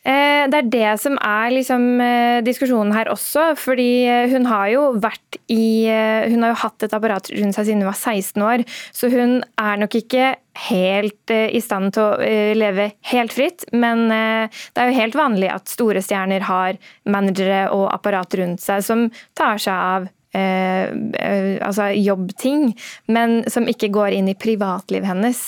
[0.00, 3.50] Eh, det er det som er liksom eh, diskusjonen her også.
[3.60, 5.90] fordi eh, hun har jo vært i
[6.30, 8.62] Hun har jo hatt et apparat rundt seg siden hun var 16 år,
[8.94, 10.36] så hun er nok ikke
[10.70, 13.64] helt i stand til å leve helt fritt.
[13.72, 18.84] Men det er jo helt vanlig at store stjerner har managere og apparat rundt seg
[18.86, 22.70] som tar seg av altså jobbting,
[23.10, 25.40] men som ikke går inn i privatlivet hennes.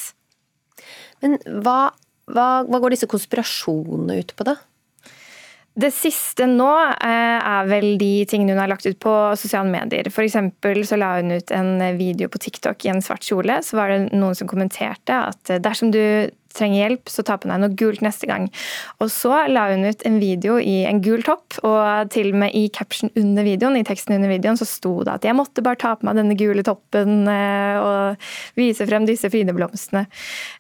[1.23, 1.93] Men hva,
[2.33, 4.59] hva, hva går disse konspirasjonene ut på, da?
[5.73, 10.11] Det siste nå eh, er vel de tingene hun har lagt ut på sosiale medier.
[10.13, 13.57] For så la hun ut en video på TikTok i en svart kjole.
[13.65, 16.03] Så var det noen som kommenterte at dersom du
[16.57, 18.49] trenger hjelp, så ta på deg noe gult neste gang.
[19.03, 22.57] Og så la hun ut en video i en gul topp, og til og med
[22.59, 25.81] i caption under videoen, i teksten under videoen, så sto det at jeg måtte bare
[25.81, 30.07] ta på meg denne gule toppen eh, og vise frem disse fine blomstene.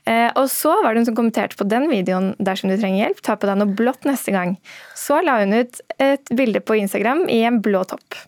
[0.09, 3.22] Eh, og så var det hun som kommenterte på den videoen dersom du trenger hjelp,
[3.24, 4.57] ta på deg noe blått neste gang.
[4.98, 8.22] Så la hun ut et bilde på Instagram i en blå topp.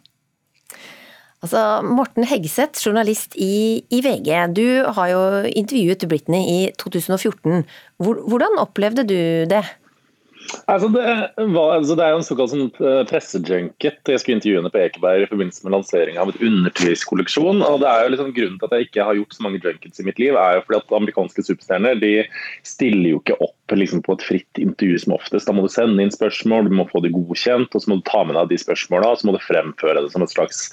[1.45, 4.29] Altså, Morten Hegseth, journalist i, i, VG.
[4.57, 4.65] Du
[4.97, 7.67] har jo intervjuet Britney i 2014.
[8.01, 9.19] Hvordan opplevde du
[9.51, 9.65] det?
[10.71, 11.05] Altså det,
[11.55, 14.01] var, altså det, er jo en såkalt sånn eh, pressejunket.
[14.09, 17.65] Jeg skulle intervjue henne på Ekeberg i forbindelse med lanseringa av et undertøyskolleksjon.
[17.65, 20.01] og det er jo liksom Grunnen til at jeg ikke har gjort så mange junkets
[20.01, 22.15] i mitt liv, er jo fordi at amerikanske superstjerner de
[22.67, 25.49] stiller jo ikke opp liksom, på et fritt intervju som oftest.
[25.49, 28.05] Da må du sende inn spørsmål, du må få det godkjent, og så må du
[28.09, 30.67] ta med deg de spørsmåla og så må du fremføre det som et slags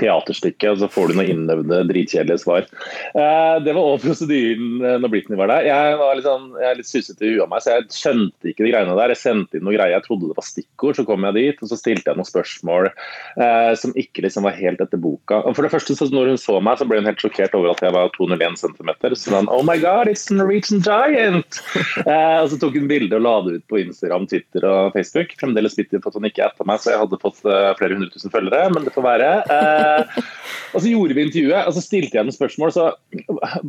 [0.00, 0.72] teaterstykke.
[0.72, 2.68] og Så får du noen innøvde, dritkjedelige svar.
[3.14, 5.68] Eh, det var òg prosedyren eh, når Britney var der.
[5.70, 8.52] Jeg var litt, sånn, jeg er litt sussete i huet av meg, så jeg skjønte
[8.52, 9.13] ikke de greiene der.
[9.14, 11.70] Jeg sendte inn noen greier, jeg trodde det var stikkord, så kom jeg dit og
[11.70, 15.40] så stilte jeg noen spørsmål eh, som ikke liksom var helt etter boka.
[15.42, 17.72] Og for det første, så Når hun så meg, så ble hun helt sjokkert over
[17.72, 18.90] at jeg var 201 cm.
[19.14, 21.62] Så sa hun Oh my God, it's a Norwegian giant!
[22.04, 25.32] Eh, og så tok hun bilde og la det ut på Instagram, Twitter og Facebook.
[25.40, 28.10] Fremdeles bitter for at hun ikke atta meg, så jeg hadde fått eh, flere hundre
[28.12, 29.30] tusen følgere, men det får være.
[29.54, 30.18] Eh,
[30.74, 32.74] og så gjorde vi intervjuet, og så stilte jeg noen spørsmål.
[32.74, 32.88] Så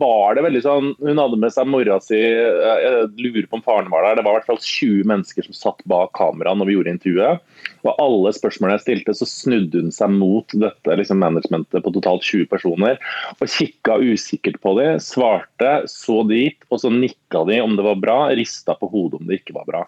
[0.02, 3.66] var det veldig sånn Hun hadde med seg mora si, eh, jeg lurer på om
[3.66, 4.20] faren var der.
[4.20, 7.44] Det var i hvert fall 20 mennesker som satt bak kamera når vi gjorde intervjuet.
[7.86, 12.24] Og alle spørsmålene jeg stilte, så snudde hun seg mot dette liksom managementet på totalt
[12.26, 13.02] 20 personer.
[13.38, 18.00] Og kikka usikkert på dem, svarte, så dit, og så nikka de om det var
[18.02, 19.84] bra, rista på hodet om det ikke var bra.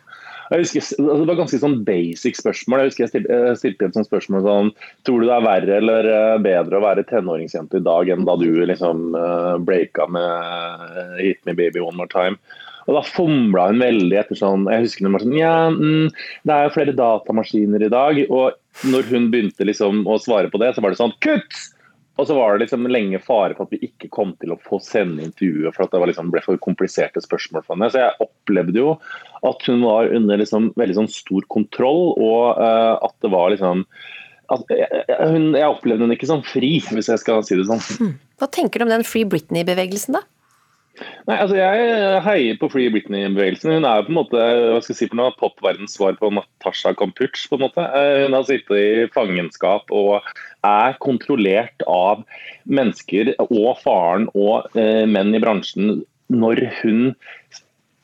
[0.49, 2.83] Husker, altså, Det var ganske sånn basic spørsmål.
[2.83, 4.69] Jeg husker jeg stilte, jeg stilte et sånt spørsmål sånn
[5.07, 8.38] Tror du det er verre eller eh, bedre å være tenåringsjente i dag enn da
[8.39, 12.39] du liksom uh, breaka med eh, Hit Me Baby One More Time?
[12.88, 16.12] Og Da fomla hun veldig etter sånn Jeg husker hun var sånn Ja, mm,
[16.47, 18.21] det er jo flere datamaskiner i dag.
[18.28, 21.65] Og når hun begynte liksom å svare på det, så var det sånn Kutt!
[22.17, 24.80] Og så var det liksom lenge fare for at vi ikke kom til å få
[24.82, 27.91] sende intervjuet, for at det liksom ble for kompliserte spørsmål for henne.
[27.93, 28.95] Så jeg opplevde jo
[29.45, 33.86] at hun var under liksom veldig sånn stor kontroll, og uh, at det var liksom
[34.47, 34.88] jeg,
[35.30, 38.15] hun, jeg opplevde henne ikke som fri, hvis jeg skal si det sånn.
[38.39, 40.23] Hva tenker du om den Free Britney-bevegelsen, da?
[41.27, 43.75] Nei, altså Jeg heier på Free Britney-bevegelsen.
[43.77, 46.93] Hun er på en måte hva skal jeg si for noe, popverdens svar på Natasha
[46.97, 47.43] Kampuch.
[47.49, 47.86] på en måte.
[48.23, 50.25] Hun har sittet i fangenskap og
[50.65, 52.23] er kontrollert av
[52.65, 55.99] mennesker og faren og eh, menn i bransjen
[56.33, 57.13] når hun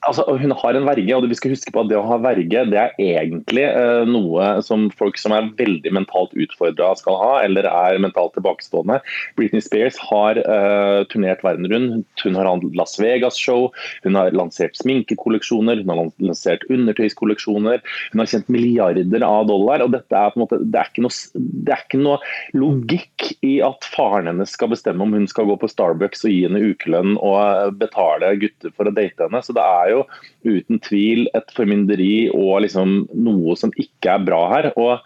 [0.03, 2.63] Altså, hun har en verge, og vi skal huske på at det å ha verge
[2.71, 7.67] det er egentlig eh, noe som folk som er veldig mentalt utfordra skal ha, eller
[7.69, 8.99] er mentalt tilbakestående.
[9.39, 12.23] Britney Spears har eh, turnert verden rundt.
[12.23, 13.69] Hun har hatt Las Vegas-show,
[14.03, 17.79] hun har lansert sminkekolleksjoner, hun har lansert undertøyskolleksjoner.
[18.11, 19.85] Hun har tjent milliarder av dollar.
[19.85, 21.15] og dette er på en måte, det er, ikke noe,
[21.63, 22.19] det er ikke noe
[22.57, 26.43] logikk i at faren hennes skal bestemme om hun skal gå på Starbucks og gi
[26.47, 29.43] henne ukelønn og betale gutter for å date henne.
[29.43, 30.03] så det er jo jo
[30.43, 34.71] uten tvil et formynderi og liksom noe som ikke er bra her.
[34.75, 34.99] og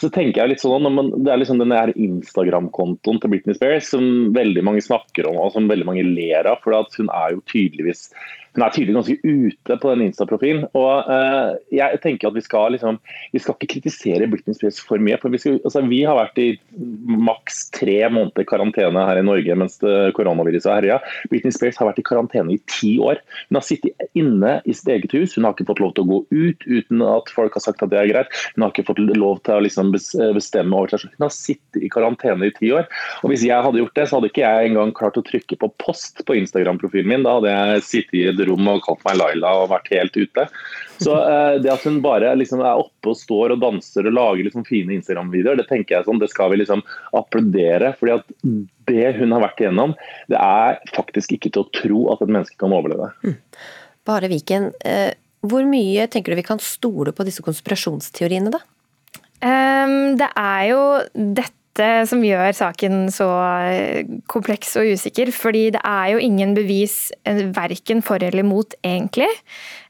[0.00, 4.32] så tenker jeg litt sånn, man, Det er liksom denne Instagram-kontoen til Britney Spears som
[4.34, 6.58] veldig mange snakker om og som veldig mange ler av.
[6.64, 8.08] for Hun er jo tydeligvis
[8.54, 10.66] hun er tydelig ganske ute på den Insta-profilen.
[10.72, 12.98] og uh, jeg tenker at Vi skal liksom,
[13.32, 15.18] vi skal ikke kritisere Britney Spears for mye.
[15.20, 16.48] for Vi, skal, altså, vi har vært i
[17.04, 19.78] maks tre måneder karantene her i Norge mens
[20.16, 20.98] koronaviruset har herja.
[21.30, 23.20] Britney Spears har vært i karantene i ti år.
[23.48, 25.36] Hun har sittet inne i sitt eget hus.
[25.36, 27.92] Hun har ikke fått lov til å gå ut uten at folk har sagt at
[27.92, 28.32] det er greit.
[28.54, 31.06] Hun har ikke fått lov til å liksom bestemme over seg.
[31.18, 32.88] Hun har sittet i karantene i ti år.
[33.22, 35.70] Og Hvis jeg hadde gjort det, så hadde ikke jeg engang klart å trykke på
[35.82, 37.26] post på Instagram-profilen min.
[37.26, 40.46] Da hadde jeg sittet i et rom og kalt meg Laila og vært helt ute.
[41.02, 44.46] Så eh, det at hun bare liksom er oppe og står og danser og lager
[44.46, 46.84] liksom fine Instagram-videoer, det tenker jeg sånn, det skal vi liksom
[47.16, 47.94] applaudere.
[47.98, 48.36] fordi at
[48.90, 49.96] det hun har vært igjennom,
[50.30, 53.10] det er faktisk ikke til å tro at et menneske kan overleve.
[54.08, 58.62] Bare Viken, eh, hvor mye tenker du vi kan stole på disse konspirasjonsteoriene, da?
[59.44, 60.80] Um, det er jo
[61.12, 61.63] dette
[62.06, 63.26] som gjør saken så
[63.66, 65.32] eh, kompleks og usikker.
[65.34, 69.30] Fordi det er jo ingen bevis eh, verken for eller mot, egentlig.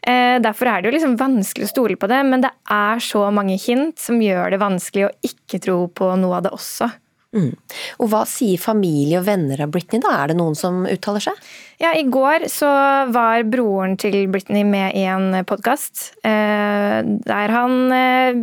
[0.01, 3.27] Eh, derfor er det jo liksom vanskelig å stole på det, men det er så
[3.35, 6.91] mange hint som gjør det vanskelig å ikke tro på noe av det også.
[7.35, 7.51] Mm.
[7.99, 9.99] Og Hva sier familie og venner av Britney?
[10.01, 10.13] da?
[10.23, 11.41] Er det noen som uttaler seg?
[11.83, 12.69] Ja, I går så
[13.11, 16.13] var broren til Britney med i en podkast.
[16.23, 17.75] Der han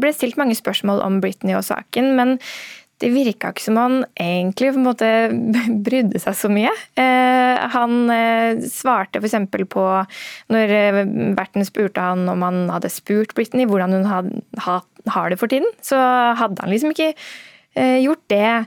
[0.04, 2.12] ble stilt mange spørsmål om Britney og saken.
[2.19, 2.36] men
[3.01, 5.11] det virka ikke som han egentlig på en måte
[5.87, 6.71] brydde seg så mye.
[7.75, 7.95] Han
[8.69, 9.37] svarte f.eks.
[9.71, 9.85] på
[10.53, 10.73] når
[11.37, 15.97] verten spurte han om han hadde spurt Britney hvordan hun har det for tiden, så
[16.37, 17.13] hadde han liksom ikke
[17.71, 18.65] gjort det.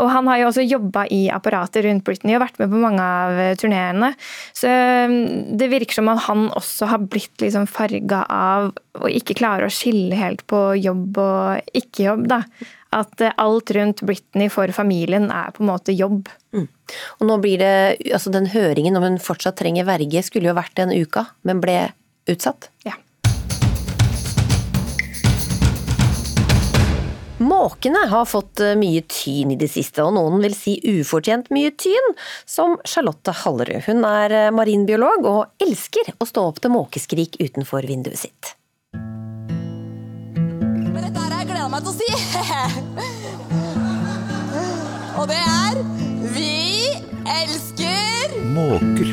[0.00, 3.04] Og han har jo også jobba i apparatet rundt Britney og vært med på mange
[3.04, 4.12] av turneene.
[4.56, 4.70] Så
[5.52, 8.70] det virker som at han også har blitt liksom farga av
[9.02, 12.24] å ikke klare å skille helt på jobb og ikke-jobb.
[12.32, 12.44] da.
[12.92, 16.28] At alt rundt Britney for familien er på en måte jobb.
[16.52, 16.66] Mm.
[17.20, 17.74] Og nå blir det,
[18.12, 21.78] altså Den høringen om hun fortsatt trenger verge, skulle jo vært den uka, men ble
[22.28, 22.68] utsatt?
[22.84, 22.98] Ja.
[27.42, 31.72] Måkene har fått eh, mye tyn i det siste, og noen vil si ufortjent mye
[31.74, 32.14] tyn,
[32.46, 33.82] som Charlotte Hallerud.
[33.88, 38.54] Hun er eh, marinbiolog og elsker å stå opp til måkeskrik utenfor vinduet sitt.
[40.92, 41.31] Men dette
[41.72, 42.10] meg til å si.
[45.20, 45.80] Og det er
[46.32, 46.52] Vi
[47.28, 49.08] elsker Måker.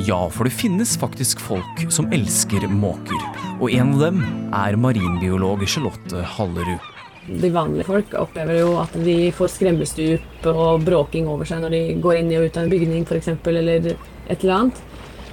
[0.00, 3.18] Ja, for det finnes faktisk folk som elsker måker.
[3.60, 4.22] Og en av dem
[4.56, 6.80] er marinbiolog Charlotte Hallerud.
[7.28, 11.82] De vanlige folk opplever jo at de får skremmestup og bråking over seg når de
[12.02, 14.80] går inn og ut av en bygning f.eks., eller et eller annet.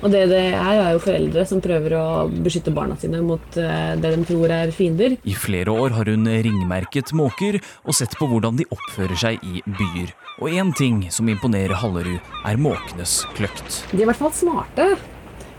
[0.04, 2.06] Og det det er, er jo foreldre som prøver å
[2.46, 5.18] beskytte barna sine mot eh, det de tror er fiender.
[5.26, 9.64] I flere år har hun ringmerket måker og sett på hvordan de oppfører seg i
[9.66, 10.14] byer.
[10.38, 13.84] Og én ting som imponerer Hallerud, er måkenes kløkt.
[13.92, 14.92] De er i hvert fall smarte.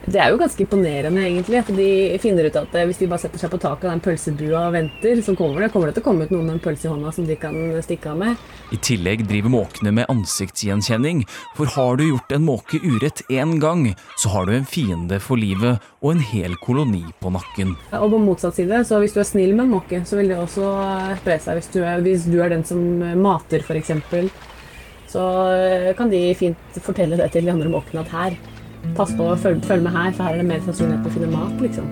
[0.08, 1.58] Det er jo ganske imponerende, egentlig.
[1.60, 1.88] At de
[2.22, 4.76] finner ut at eh, hvis de bare setter seg på taket av den pølsebua og
[4.78, 6.92] venter, så kommer det, kommer det til å komme ut noen med en pølse i
[6.92, 8.46] hånda som de kan stikke av med.
[8.72, 11.26] I tillegg driver måkene med ansiktsgjenkjenning,
[11.58, 13.84] for har du gjort en måke urett én gang,
[14.16, 17.76] så har du en fiende for livet og en hel koloni på nakken.
[18.00, 20.40] Og på motsatt side, så hvis du er snill med en måke, så vil det
[20.40, 20.72] også
[21.20, 21.60] spre seg.
[21.60, 22.80] Hvis du er, hvis du er den som
[23.20, 23.92] mater, f.eks.,
[25.08, 25.24] så
[25.96, 28.34] kan de fint fortelle det til de andre måkene at her,
[28.96, 31.16] pass på, å følge, følge med her, for her er det mer sannsynlighet for å
[31.18, 31.88] finne mat, liksom.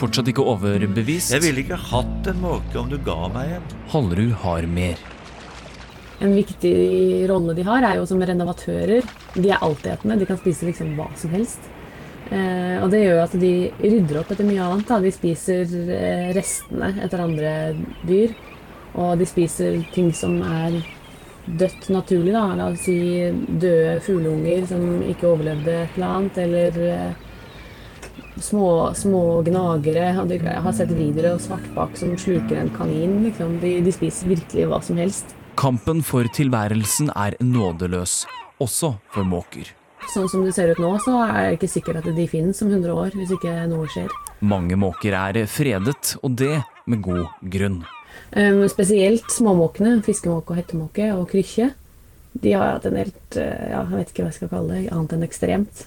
[0.00, 1.34] Fortsatt ikke overbevist.
[1.34, 3.72] Jeg ville ikke hatt en måke om du ga meg en.
[3.92, 5.02] Hallerud har mer.
[6.20, 6.76] En viktig
[7.30, 9.06] rolle de har, er jo som renovatører.
[9.34, 11.68] De er altetende, de kan spise liksom hva som helst.
[12.30, 14.86] Eh, og det gjør jo at de rydder opp etter mye annet.
[14.88, 15.00] Da.
[15.02, 15.64] De spiser
[15.96, 17.54] eh, restene etter andre
[18.06, 18.36] dyr.
[19.00, 20.80] Og de spiser ting som er
[21.58, 22.34] dødt naturlig.
[22.36, 22.44] Da.
[22.58, 22.98] La oss si
[23.30, 26.38] døde fugleunger som ikke overlevde et eller annet.
[26.44, 27.26] Eller eh,
[28.40, 30.12] små, små gnagere.
[30.30, 33.20] Jeg har sett videoer av svartbak som sluker en kanin.
[33.26, 33.58] Liksom.
[33.62, 35.36] De, de spiser virkelig hva som helst.
[35.60, 38.22] Kampen for tilværelsen er nådeløs,
[38.62, 39.74] også for måker.
[40.08, 42.70] Sånn som det ser ut nå, så er det ikke sikkert at de finnes om
[42.70, 44.08] 100 år, hvis ikke noe skjer.
[44.40, 47.82] Mange måker er fredet, og det med god grunn.
[48.30, 51.72] Um, spesielt småmåkene, fiskemåke og hettemåke og krykkje.
[52.40, 54.90] De har hatt en helt uh, ja, jeg vet ikke hva jeg skal kalle det,
[54.94, 55.86] annet enn ekstremt.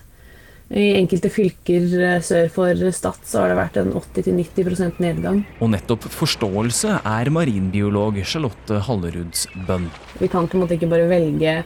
[0.73, 5.39] I enkelte fylker uh, sør for Stad så har det vært en 80-90% nedgang.
[5.63, 9.87] Og nettopp forståelse er marinbiolog Charlotte Halleruds bønn.
[10.19, 11.61] Vi kan på en måte ikke bare velge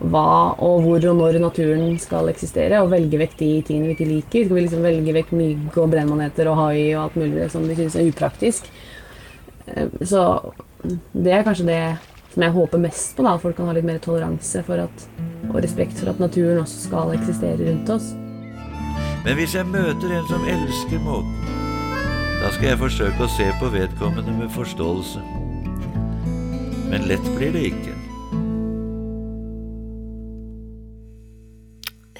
[0.00, 4.08] hva og hvor og når naturen skal eksistere, og velge vekk de tingene vi ikke
[4.08, 4.48] liker.
[4.48, 7.76] Skal vi liksom velge vekk mygg og brennmaneter og hai og alt mulig som vi
[7.78, 8.72] syns er upraktisk?
[9.66, 10.52] Eh, Så
[11.12, 11.80] det er kanskje det
[12.34, 15.04] som jeg håper mest på, da, at folk kan ha litt mer toleranse for at,
[15.48, 18.10] og respekt for at naturen også skal eksistere rundt oss.
[19.24, 21.52] Men hvis jeg møter en som elsker måten,
[22.42, 25.22] da skal jeg forsøke å se på vedkommende med forståelse.
[26.90, 27.94] Men lett blir det ikke.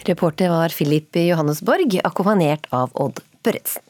[0.05, 3.85] Reporter var Philip Johannesborg, akkompagnert av Odd Børretzen.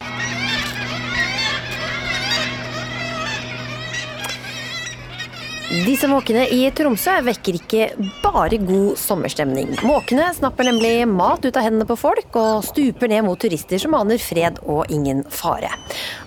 [5.64, 7.86] Disse måkene i Tromsø vekker ikke
[8.20, 9.70] bare god sommerstemning.
[9.86, 13.96] Måkene snapper nemlig mat ut av hendene på folk og stuper ned mot turister som
[13.96, 15.72] aner fred og ingen fare.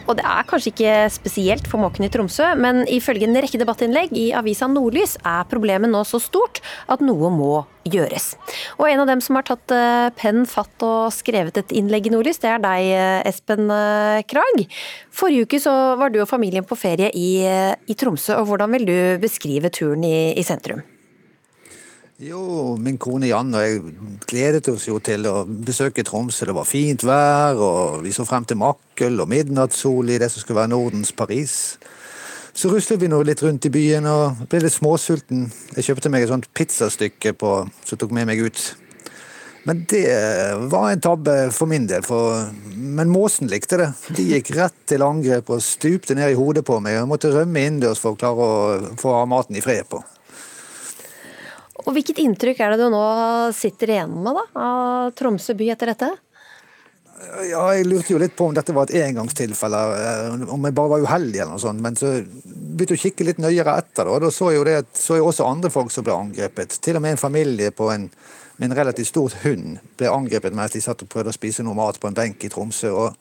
[0.07, 4.13] Og det er kanskje ikke spesielt for måkene i Tromsø, men ifølge en rekke debattinnlegg
[4.15, 7.51] i avisa Nordlys er problemet nå så stort at noe må
[7.87, 8.31] gjøres.
[8.79, 12.15] Og en av dem som har tatt eh, penn fatt og skrevet et innlegg i
[12.15, 14.63] Nordlys, det er deg, eh, Espen eh, Krag.
[15.11, 18.87] Forrige uke så var du og familien på ferie i, i Tromsø, og hvordan vil
[18.87, 20.83] du beskrive turen i, i sentrum?
[22.17, 23.81] Jo, min kone Jan og jeg
[24.25, 26.47] gledet oss jo til å besøke Tromsø.
[26.49, 30.41] Det var fint vær, og vi så frem til Makkel og midnattssol i det som
[30.41, 31.53] skulle være Nordens Paris.
[32.57, 35.45] Så ruslet vi nå litt rundt i byen og ble litt småsulten.
[35.75, 37.53] Jeg kjøpte meg et sånt pizzastykke på,
[37.85, 38.65] som tok med meg ut.
[39.69, 40.09] Men det
[40.73, 43.91] var en tabbe for min del, for, men måsen likte det.
[44.17, 46.97] De gikk rett til angrep og stupte ned i hodet på meg.
[46.97, 50.01] Jeg måtte rømme innendørs for å klare å få maten i fred på.
[51.87, 53.03] Og hvilket inntrykk er det du nå
[53.55, 56.09] sitter igjen med da, av Tromsø by etter dette?
[57.47, 60.91] Ja, Jeg lurte jo litt på om dette var et engangstilfelle, eh, om jeg bare
[60.91, 61.81] var uheldig eller noe sånt.
[61.81, 64.19] Men så begynte jeg å kikke litt nøyere etter, da.
[64.21, 66.77] Da så jeg jo det at, så jeg også andre folk som ble angrepet.
[66.83, 68.09] Til og med en familie på en,
[68.57, 71.77] med en relativt stor hund ble angrepet mens de satt og prøvde å spise noe
[71.77, 72.91] mat på en benk i Tromsø.
[72.93, 73.15] og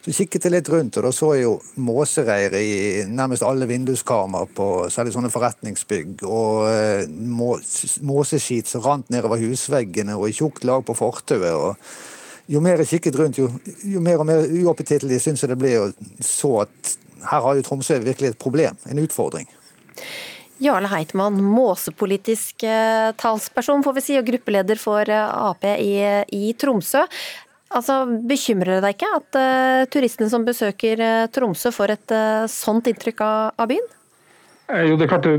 [0.00, 2.70] så kikket jeg litt rundt, og da så jeg jo måsereir i
[3.08, 7.50] nærmest alle vinduskarmer på særlig sånne forretningsbygg, og må,
[8.08, 11.52] måseskit som rant nedover husveggene og i tjukt lag på fortauet.
[11.52, 13.50] og Jo mer jeg kikket rundt, jo,
[13.84, 16.96] jo mer og mer uappetittlig syns jeg det ble, og så at
[17.28, 19.48] her har jo Tromsø virkelig et problem, en utfordring.
[20.60, 25.94] Jarle Heitmann, måsepolitisk eh, talsperson får vi si, og gruppeleder for eh, Ap i,
[26.36, 27.06] i Tromsø.
[27.70, 32.50] Altså, Bekymrer det deg ikke at uh, turistene som besøker uh, Tromsø får et uh,
[32.50, 33.86] sånt inntrykk av, av byen?
[34.74, 35.36] Eh, jo, det er klart det,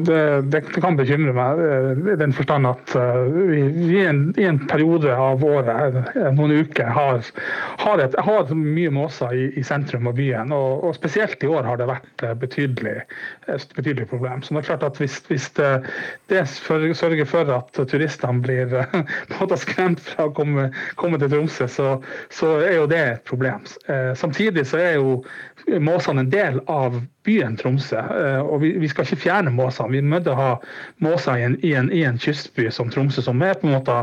[0.51, 4.45] det, det kan bekymre meg eh, i den forstand at uh, vi, i, en, i,
[4.47, 7.21] en, periode av året, noen uker, har,
[7.82, 10.51] har, et, har mye måser i, i, sentrum av byen.
[10.55, 12.97] Og, og, spesielt i år har det vært et betydelig,
[13.77, 14.43] betydelig problem.
[14.43, 15.69] Så det er klart at Hvis, hvis det,
[16.29, 18.75] det, sørger for at turistene blir
[19.41, 20.69] uh, skremt fra å komme,
[20.99, 21.95] komme til Tromsø, så,
[22.34, 23.63] så, er jo det et problem.
[24.17, 25.21] Samtidig så er jo
[25.82, 28.01] måsene en del av byen Tromsø.
[28.41, 29.91] og vi, vi skal ikke fjerne måsene.
[29.93, 30.51] Vi må ha
[31.03, 33.97] måser i en, i, en, i en, kystby som Tromsø, som er på en måte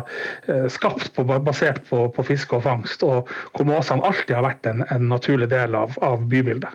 [0.46, 4.70] eh, skapt på, basert på, på, fiske og fangst, og hvor måsene alltid har vært
[4.70, 6.70] en, en naturlig del av, av, bybildet.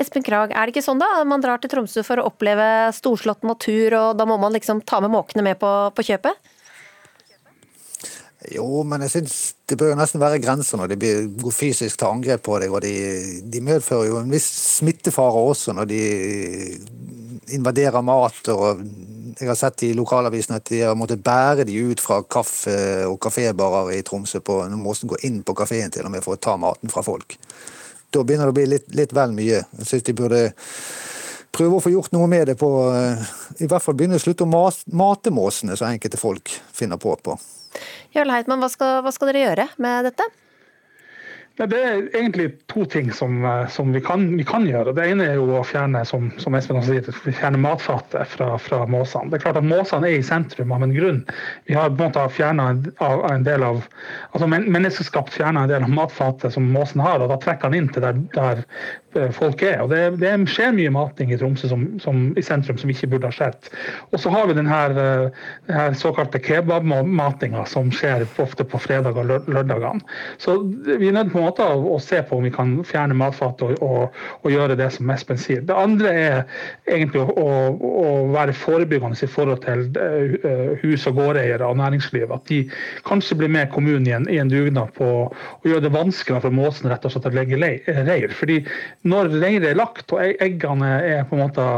[0.00, 1.08] Espen Krag, er det ikke sånn da?
[1.28, 2.64] Man drar til Tromsø for å oppleve
[2.96, 6.51] storslått natur, og da må man liksom ta med måkene med på, på kjøpet?
[8.50, 9.34] Jo, men jeg syns
[9.70, 12.72] det bør jo nesten være grenser når de går fysisk til angrep på deg.
[12.74, 12.94] Og de,
[13.46, 14.48] de medfører jo en viss
[14.80, 16.00] smittefare også når de
[17.54, 18.40] invaderer mat.
[18.50, 18.82] og
[19.38, 23.20] Jeg har sett i lokalavisen at de har måttet bære de ut fra kaffe- og
[23.22, 24.40] kafébarer i Tromsø.
[24.40, 27.02] på når må gå inn på kafeen til og med for å ta maten fra
[27.02, 27.38] folk.
[28.10, 29.64] Da begynner det å bli litt, litt vel mye.
[29.78, 30.50] Jeg syns de burde
[31.52, 32.68] prøve å få gjort noe med det på
[33.60, 34.52] I hvert fall begynne å slutte å
[34.92, 37.16] mate måsene, som enkelte folk finner på.
[37.22, 37.38] på.
[38.16, 40.26] Jarle Heitmann, hva skal, hva skal dere gjøre med dette?
[41.70, 44.94] Det er egentlig to ting som, eh, som vi, kan, vi, kan, gjøre.
[44.96, 48.82] Det ene er jo å fjerne som, som Espen også sier, fjerne matfatet fra, fra
[48.90, 49.30] måsene.
[49.30, 51.20] Det er klart at Måsene er i sentrum av en grunn.
[51.70, 53.84] Vi har på en måte fjerna en, del av
[54.32, 57.92] altså Menneskeskapt fjerna en del av matfatet som måsen har, og da trekker han inn
[57.94, 58.64] til der, der
[59.14, 59.82] Eh, folk er.
[59.84, 63.28] Og det, det, skjer mye mating i Tromsø som, som, i sentrum som ikke burde
[63.28, 63.68] ha skjedd.
[64.10, 68.80] Og så har vi den her, eh, den her såkalte kebabmatinga som skjer ofte på
[68.80, 70.00] fredag og lørdagene.
[70.40, 70.56] Så
[70.88, 73.62] vi er nødt på en måte å, å se på om vi kan fjerne matfat
[73.66, 75.62] og, og, og, gjøre det som Espen sier.
[75.66, 76.38] Det andre er
[76.88, 82.32] egentlig å, å være forebyggende i forhold til eh, hus- og gårdeiere og næringsliv.
[82.34, 82.62] At de
[83.08, 86.56] kanskje blir med kommunen i en, i en dugnad på å gjøre det vanskeligere for
[86.56, 88.32] måsen rett og slett å legge reir.
[88.36, 88.60] Fordi
[89.08, 91.68] når reiret er lagt og eggene er på en måte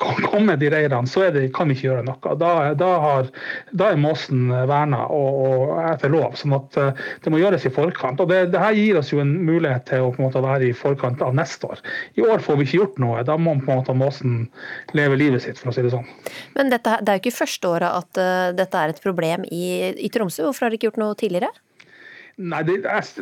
[0.00, 2.34] kommet i reirene, så det, kan vi ikke gjøre noe.
[2.40, 3.30] Da, da, har,
[3.76, 6.34] da er måsen verna og, og, etter lov.
[6.38, 8.20] sånn at eh, det må gjøres i forkant.
[8.22, 10.68] og det, det, her gir oss jo en mulighet til å på en måte være
[10.70, 11.82] i forkant av neste år.
[12.18, 13.22] I år får vi ikke gjort noe.
[13.26, 14.42] Da må på en måte måsen
[14.96, 16.08] leve livet sitt, for å si det sånn.
[16.56, 19.64] Men dette, det er jo ikke første året at uh, dette er et problem i,
[19.94, 20.46] i Tromsø.
[20.48, 21.52] Hvorfor har dere ikke gjort noe tidligere?
[22.40, 22.76] Nei, det,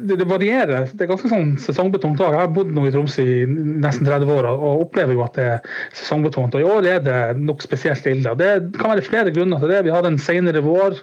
[0.07, 0.85] det, varierer.
[0.95, 2.21] Det er ganske sånn sesongbetont.
[2.23, 5.47] Jeg har bodd nå i Tromsø i nesten 30 år og opplever jo at det
[5.57, 5.65] er
[5.99, 6.55] sesongbetont.
[6.55, 8.35] Og I år er det nok spesielt ille.
[8.39, 9.81] Det kan være flere grunner til det.
[9.89, 11.01] Vi hadde en senere vår.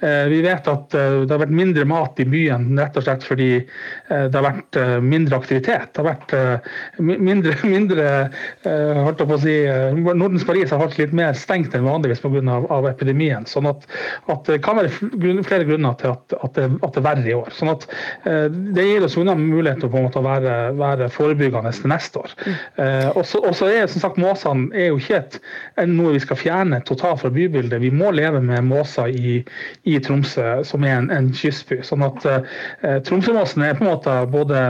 [0.00, 3.26] Eh, vi vet at eh, det har vært mindre mat i byen rett og slett
[3.28, 5.92] fordi eh, det har vært mindre aktivitet.
[5.92, 6.34] Det har vært
[7.04, 8.08] mindre, mindre
[8.64, 9.58] holdt på å si,
[9.98, 12.58] Nordens Paris har vært litt mer stengt enn vanligvis pga.
[12.88, 13.44] Epidemien.
[13.48, 13.84] sånn at,
[14.30, 17.36] at, det kan være flere grunner til at, at, det, at det er verre i
[17.36, 17.57] år.
[17.58, 17.86] Sånn at
[18.28, 22.34] eh, Det gir oss unna mulighet til å være, være, forebyggende til neste år.
[22.44, 22.56] Mm.
[22.84, 25.38] Eh, og så er som sagt Måsene er jo ikke et,
[25.88, 27.80] noe vi skal fjerne totalt fra bybildet.
[27.82, 29.38] Vi må leve med måser i,
[29.88, 31.80] i Tromsø, som er en, en kystby.
[31.86, 34.64] sånn at eh, Tromsømåsen er på en måte både,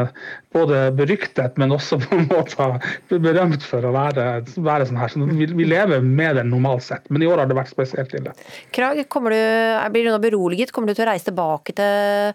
[0.57, 2.70] både, beryktet, men også på en måte
[3.09, 5.12] berømt for å være, være sånn her.
[5.12, 8.14] Så vi, vi, lever med den normalt sett, men i år har det vært spesielt
[8.16, 8.32] ille.
[8.76, 9.18] Krag, du,
[9.93, 10.72] blir du nå beroliget?
[10.72, 12.34] Kommer du til å reise tilbake til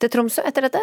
[0.00, 0.82] til Tromsø etter dette?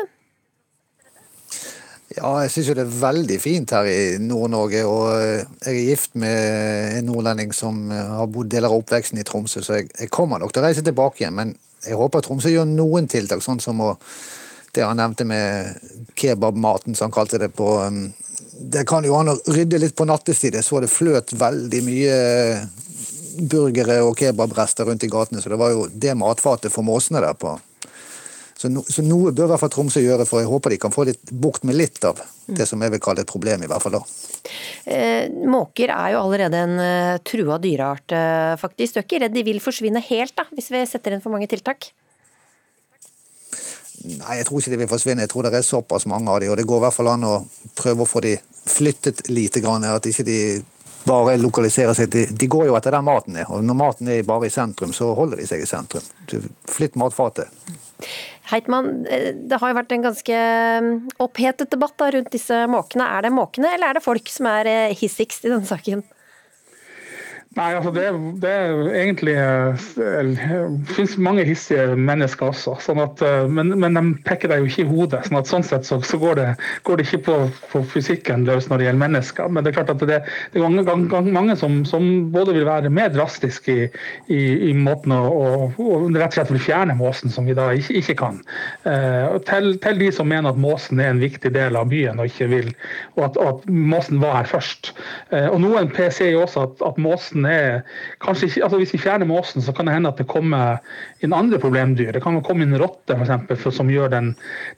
[2.15, 4.83] Ja, jeg syns jo det er veldig fint her i Nord-Norge.
[4.87, 9.61] Og jeg er gift med en nordlending som har bodd deler av oppveksten i Tromsø,
[9.61, 11.35] så jeg, jeg kommer nok til å reise tilbake igjen.
[11.37, 11.53] Men
[11.83, 13.91] jeg håper Tromsø gjør noen tiltak, sånn som å,
[14.73, 15.77] det han nevnte med
[16.17, 18.07] kebabmaten, som han kalte det på um,
[18.57, 20.55] Det kan jo an å rydde litt på nattestid.
[20.57, 22.17] Jeg så det fløt veldig mye
[23.37, 27.37] burgere og kebabrester rundt i gatene, så det var jo det matfatet for måsene der
[27.37, 27.53] på
[28.57, 30.93] så, no, så, noe bør i hvert fall Tromsø gjøre, for jeg håper de kan
[30.93, 33.83] få litt bukt med litt av det som jeg vil kalle et problem, i hvert
[33.83, 34.01] fall da.
[34.89, 38.95] Eh, måker er jo allerede en uh, trua dyreart, uh, faktisk.
[38.95, 41.49] Du er ikke redd de vil forsvinne helt, da, hvis vi setter inn for mange
[41.51, 41.91] tiltak?
[44.07, 45.25] Nei, jeg tror ikke de vil forsvinne.
[45.25, 47.27] Jeg tror det er såpass mange av de, og det går i hvert fall an
[47.27, 47.35] å
[47.77, 48.35] prøve å få de
[48.69, 49.85] flyttet lite grann.
[49.89, 50.39] At ikke de
[51.07, 54.25] bare lokaliserer seg til De går jo etter der maten er, og når maten er
[54.27, 56.03] bare i sentrum, så holder de seg i sentrum.
[56.69, 57.51] Flytt matfatet.
[58.51, 60.41] Heitmann, eh, det har jo vært en ganske
[60.83, 60.91] mm,
[61.23, 63.07] opphetet debatt rundt disse måkene.
[63.17, 66.05] Er det måkene, eller er det folk som er eh, hissigst i denne saken?
[67.55, 68.03] Nei, altså det,
[68.43, 69.33] det er egentlig
[69.95, 72.75] Det finnes mange hissige mennesker også.
[72.83, 75.23] Sånn at, eh, men, men, de peker deg jo ikke i hodet.
[75.25, 76.47] sånn at sånn sett så, så går, det,
[76.85, 77.37] går, det, ikke på,
[77.71, 79.49] på, fysikken løs når det gjelder mennesker.
[79.49, 80.19] Men det er klart at det,
[80.53, 83.87] det er mange, mange som, som, både vil være mer drastiske i,
[84.33, 87.71] i, i måten å, og, og, rett og slett vil fjerne måsen, som vi da
[87.73, 88.41] ikke, ikke kan.
[88.85, 92.29] Eh, til, til, de som mener at måsen er en viktig del av byen og
[92.29, 92.69] ikke vil,
[93.15, 94.93] og at, og at måsen var her først.
[95.31, 97.81] Eh, og noen sier også at, at måsen er
[98.23, 100.79] kanskje ikke, altså Hvis vi fjerner måsen, så kan det hende at det kommer
[101.25, 102.11] inn andre problemdyr.
[102.15, 103.67] Det kan komme inn rotte f.eks.
[103.75, 104.31] som gjør den,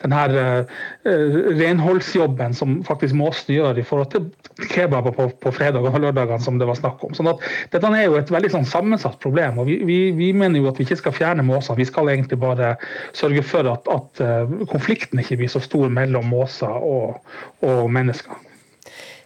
[0.04, 4.30] den her uh, renholdsjobben som faktisk måsen gjør i forhold til
[4.70, 7.16] kebaber på, på fredag og lørdager, som det var snakk om.
[7.18, 7.44] Sånn at
[7.74, 9.60] Dette er jo et veldig sånn sammensatt problem.
[9.60, 12.40] og vi, vi, vi, mener jo at vi ikke skal fjerne måsene, Vi skal egentlig
[12.40, 12.76] bare
[13.14, 17.20] sørge for at, at uh, konflikten ikke blir så stor mellom måser og,
[17.66, 18.46] og mennesker.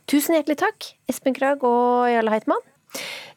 [0.10, 2.73] Tusen hjertelig takk, Espen Krag og Jarle Heitmann.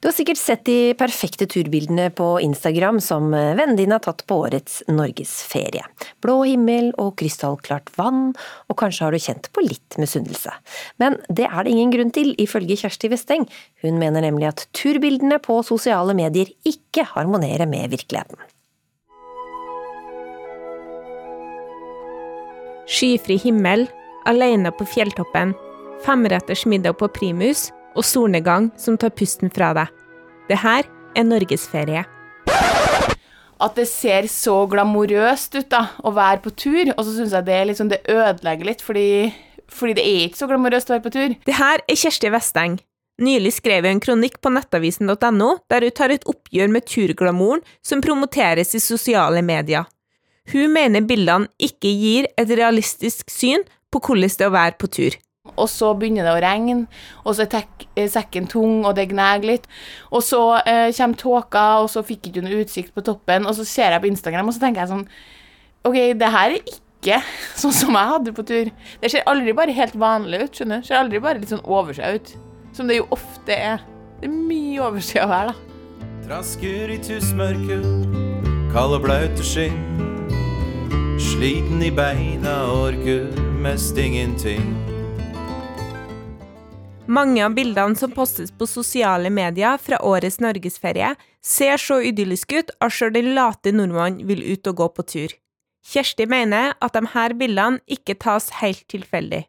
[0.00, 4.36] Du har sikkert sett de perfekte turbildene på Instagram som vennene dine har tatt på
[4.44, 5.84] årets norgesferie.
[6.22, 8.34] Blå himmel og krystallklart vann,
[8.68, 10.52] og kanskje har du kjent på litt misunnelse.
[11.02, 13.48] Men det er det ingen grunn til, ifølge Kjersti Westeng.
[13.82, 18.38] Hun mener nemlig at turbildene på sosiale medier ikke harmonerer med virkeligheten.
[22.86, 23.88] Skyfri himmel,
[24.30, 25.56] alene på fjelltoppen,
[26.04, 29.90] femretters middag på primus og solnedgang som tar pusten fra deg.
[30.50, 30.86] Det her
[31.16, 32.04] er norgesferie.
[33.56, 37.46] At det ser så glamorøst ut da, å være på tur, og så syns jeg
[37.46, 39.32] det, liksom, det ødelegger litt, fordi,
[39.72, 41.36] fordi, det er ikke så glamorøst å være på tur.
[41.48, 42.76] Det her er Kjersti Vesteng.
[43.24, 48.04] Nylig skrev hun en kronikk på nettavisen.no der hun tar et oppgjør med turglamouren som
[48.04, 49.88] promoteres i sosiale medier.
[50.52, 54.90] Hun mener bildene ikke gir et realistisk syn på hvordan det er å være på
[54.92, 55.16] tur
[55.56, 56.86] og så begynner det å regne,
[57.24, 59.68] og så er eh, sekken tung, og det gnager litt.
[60.10, 63.66] Og så eh, kommer tåka, og så fikk ikke noe utsikt på toppen, og så
[63.68, 65.06] ser jeg på Instagram, og så tenker jeg sånn
[65.86, 67.20] OK, det her er ikke
[67.60, 68.72] sånn som jeg hadde på tur.
[69.02, 70.86] Det ser aldri bare helt vanlig ut, skjønner du.
[70.86, 72.34] Det ser aldri bare litt sånn oversea ut.
[72.76, 73.84] Som det jo ofte er.
[74.20, 75.56] Det er mye oversea her, da.
[76.26, 77.86] Trasker i tussmørket,
[78.72, 79.78] kald og blaut og skinn.
[81.22, 83.30] Sliten i beina, orker
[83.62, 84.95] mest ingenting.
[87.06, 92.72] Mange av bildene som postes på sosiale medier fra årets norgesferie, ser så idylliske ut
[92.82, 95.34] at sjøl den late nordmannen vil ut og gå på tur.
[95.86, 99.44] Kjersti mener at de her bildene ikke tas helt tilfeldig.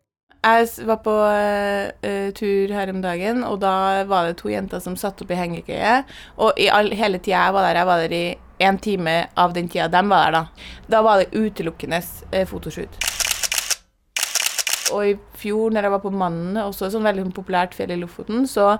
[0.45, 4.93] Jeg var på uh, tur her om dagen, og da var det to jenter som
[4.93, 5.95] satt opp i hengekøye.
[6.37, 8.25] Og i all, hele tida jeg var der, jeg var der i
[8.69, 10.69] én time av den tida de var der, da.
[10.93, 13.01] Da var det utelukkende uh, fotoshoot.
[14.93, 17.93] Og i fjor, når jeg var på Mannene, også et sånn veldig sånn populært fjell
[17.95, 18.75] i Lofoten, så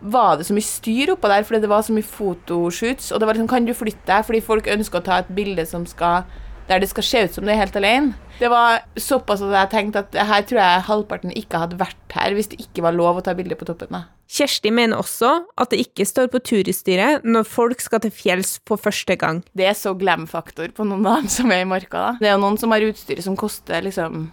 [0.00, 3.10] var det så mye styr oppå der, fordi det var så mye fotoshoots.
[3.12, 4.24] Og det var liksom Kan du flytte deg?
[4.28, 6.24] Fordi folk ønsker å ta et bilde som skal
[6.68, 8.14] der det skal se ut som det er helt alene.
[8.38, 12.34] Det var såpass at jeg tenkte at her tror jeg halvparten ikke hadde vært her
[12.36, 13.92] hvis det ikke var lov å ta bilde på toppen.
[13.92, 14.04] Da.
[14.32, 18.80] Kjersti mener også at det ikke står på turiststyret når folk skal til fjells for
[18.80, 19.42] første gang.
[19.58, 21.98] Det er så glam-faktor på noen av dem som er i marka.
[21.98, 22.12] da.
[22.22, 24.30] Det er jo noen som har utstyret som koster liksom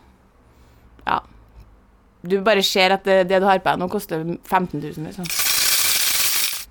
[1.06, 1.20] ja.
[2.22, 5.28] Du bare ser at det, det du har på deg nå, koster 15 000, liksom.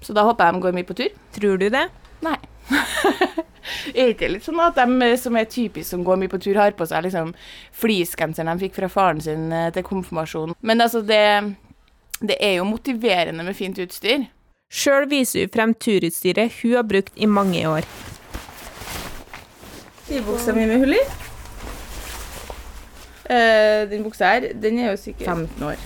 [0.04, 1.14] Så da håper jeg de går mye på tur.
[1.36, 1.86] Tror du det?
[2.24, 2.36] Nei.
[3.94, 6.76] er ikke litt sånn at de som er typisk som går mye på tur, har
[6.76, 7.32] på seg liksom
[7.76, 10.56] fleecegenseren de fikk fra faren sin eh, til konfirmasjon.
[10.60, 11.22] Men altså, det,
[12.20, 14.28] det er jo motiverende med fint utstyr.
[14.68, 17.88] Sjøl viser hun frem turutstyret hun har brukt i mange år.
[20.08, 21.02] Skibuksa mi med hull i.
[23.28, 25.80] Uh, den buksa her, den er jo sikkert 15 år.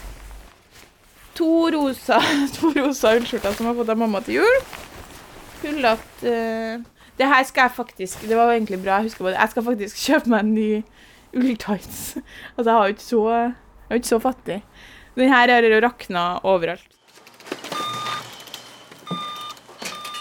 [1.34, 2.20] To rosa,
[2.56, 4.58] to rosa ullskjorter som jeg har fått av mamma til jul.
[5.62, 6.84] Hullete uh,
[7.18, 9.38] Det her skal jeg faktisk Det var egentlig bra, jeg husker på det.
[9.38, 10.70] Jeg skal faktisk kjøpe meg en ny
[11.32, 12.00] ulltights.
[12.56, 13.52] Altså, jeg har jo ikke så Jeg
[13.90, 14.58] er jo ikke så fattig.
[15.18, 16.88] Den her har jo rakna overalt.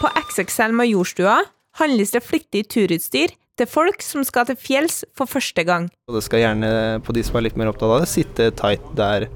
[0.01, 1.37] På XXL Majorstua
[1.77, 5.89] handles det flittig turutstyr til folk som skal til fjells for første gang.
[6.11, 6.71] Det skal gjerne,
[7.05, 9.27] på de som er litt mer opptatt av det, sitte tight der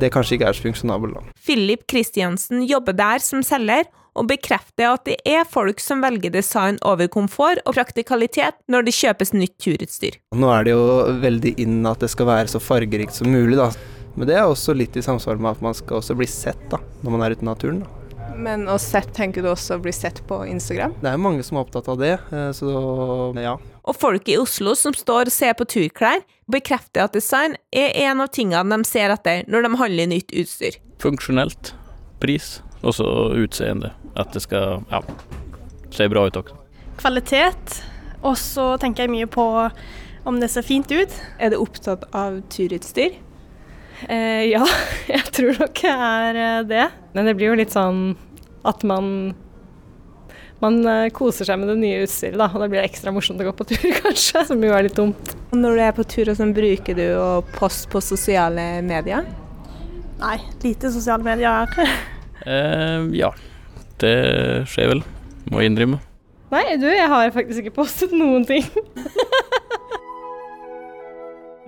[0.00, 1.34] det kanskje ikke er så funksjonabelt.
[1.46, 6.78] Philip Kristiansen jobber der som selger, og bekrefter at det er folk som velger design
[6.86, 10.20] over komfort og praktikalitet når det kjøpes nytt turutstyr.
[10.38, 10.84] Nå er det jo
[11.24, 13.72] veldig inn at det skal være så fargerikt som mulig, da.
[14.14, 16.78] Men det er også litt i samsvar med at man skal også bli sett da,
[17.02, 17.82] når man er ute i naturen.
[17.82, 18.03] da.
[18.36, 20.96] Men å sett, tenker du også bli sett på Instagram?
[21.02, 22.72] Det er mange som er opptatt av det, eh, så
[23.38, 23.54] ja.
[23.84, 28.22] Og folk i Oslo som står og ser på turklær, bekrefter at design er en
[28.24, 30.78] av tingene de ser etter når de handler nytt utstyr.
[31.02, 31.74] Funksjonelt.
[32.20, 32.58] Pris.
[32.84, 33.06] Og så
[33.36, 33.92] utseende.
[34.16, 35.00] At det skal ja,
[35.92, 36.56] se bra ut også.
[37.00, 37.80] Kvalitet.
[38.24, 39.44] Og så tenker jeg mye på
[40.24, 41.12] om det ser fint ut.
[41.38, 43.18] Er du opptatt av turutstyr?
[44.08, 44.64] Eh, ja,
[45.14, 46.84] jeg tror nok jeg er eh, det.
[47.14, 48.12] Men det blir jo litt sånn
[48.64, 49.34] at man
[50.62, 53.42] man eh, koser seg med det nye utstyret, da, og da blir det ekstra morsomt
[53.42, 55.34] å gå på tur, kanskje, som jo er litt dumt.
[55.52, 59.26] Når du er på tur, sånn, bruker du å poste på sosiale medier?
[60.22, 61.74] Nei, lite sosiale medier.
[62.46, 63.32] eh, ja,
[64.00, 64.16] det
[64.70, 65.04] skjer vel,
[65.50, 66.00] må jeg innrømme.
[66.54, 68.64] Nei, du, jeg har faktisk ikke postet noen ting.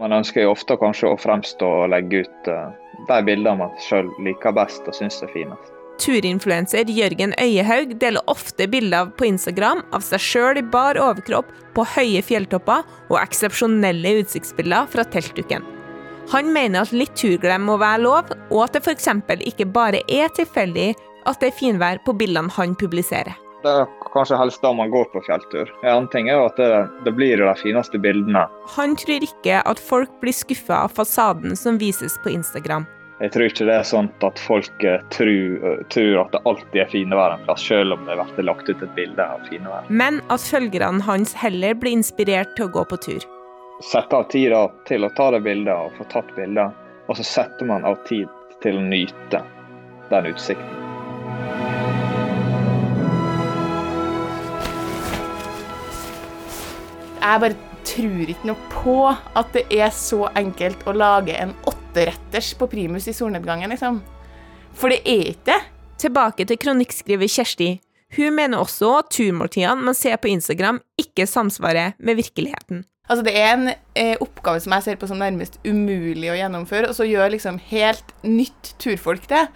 [0.00, 2.68] man ønsker jo ofte kanskje å fremstå og legge ut uh,
[3.08, 5.72] de bildene man sjøl liker best og syns er finest.
[6.02, 11.86] Turinfluenser Jørgen Øyehaug deler ofte bilder på Instagram av seg sjøl i bar overkropp på
[11.94, 15.64] høye fjelltopper og eksepsjonelle utsiktsbilder fra teltduken.
[16.34, 19.08] Han mener at litt turglem må være lov, og at det f.eks.
[19.46, 20.92] ikke bare er tilfeldig
[21.26, 23.45] at det er finvær på bildene han publiserer.
[23.66, 25.70] Det er kanskje helst da man går på fjelltur.
[25.82, 26.68] En annen ting er jo at det,
[27.02, 28.44] det blir de fineste bildene.
[28.76, 32.86] Han tror ikke at folk blir skuffa av fasaden som vises på Instagram.
[33.18, 36.80] Jeg tror ikke det er sånn at folk eh, tror, eh, tror at det alltid
[36.82, 39.88] er finvær en plass, selv om det blir lagt ut et bilde av finvær.
[39.88, 43.28] Men at følgerne hans heller blir inspirert til å gå på tur.
[43.82, 44.52] Sette av tid
[44.86, 46.70] til å ta det bildet og få tatt bilder,
[47.08, 48.28] og så setter man av tid
[48.62, 49.42] til å nyte
[50.12, 51.75] den utsikten.
[57.26, 57.56] Jeg bare
[57.86, 63.08] tror ikke noe på at det er så enkelt å lage en åtteretters på primus
[63.10, 63.98] i solnedgangen, liksom.
[64.76, 65.58] For det er ikke det.
[66.06, 67.70] Tilbake til kronikkskriver Kjersti.
[68.14, 72.84] Hun mener også at turmåltidene man ser på Instagram, ikke samsvarer med virkeligheten.
[73.06, 76.90] Altså Det er en eh, oppgave som jeg ser på som nærmest umulig å gjennomføre,
[76.90, 79.46] og så gjør liksom helt nytt turfolk det,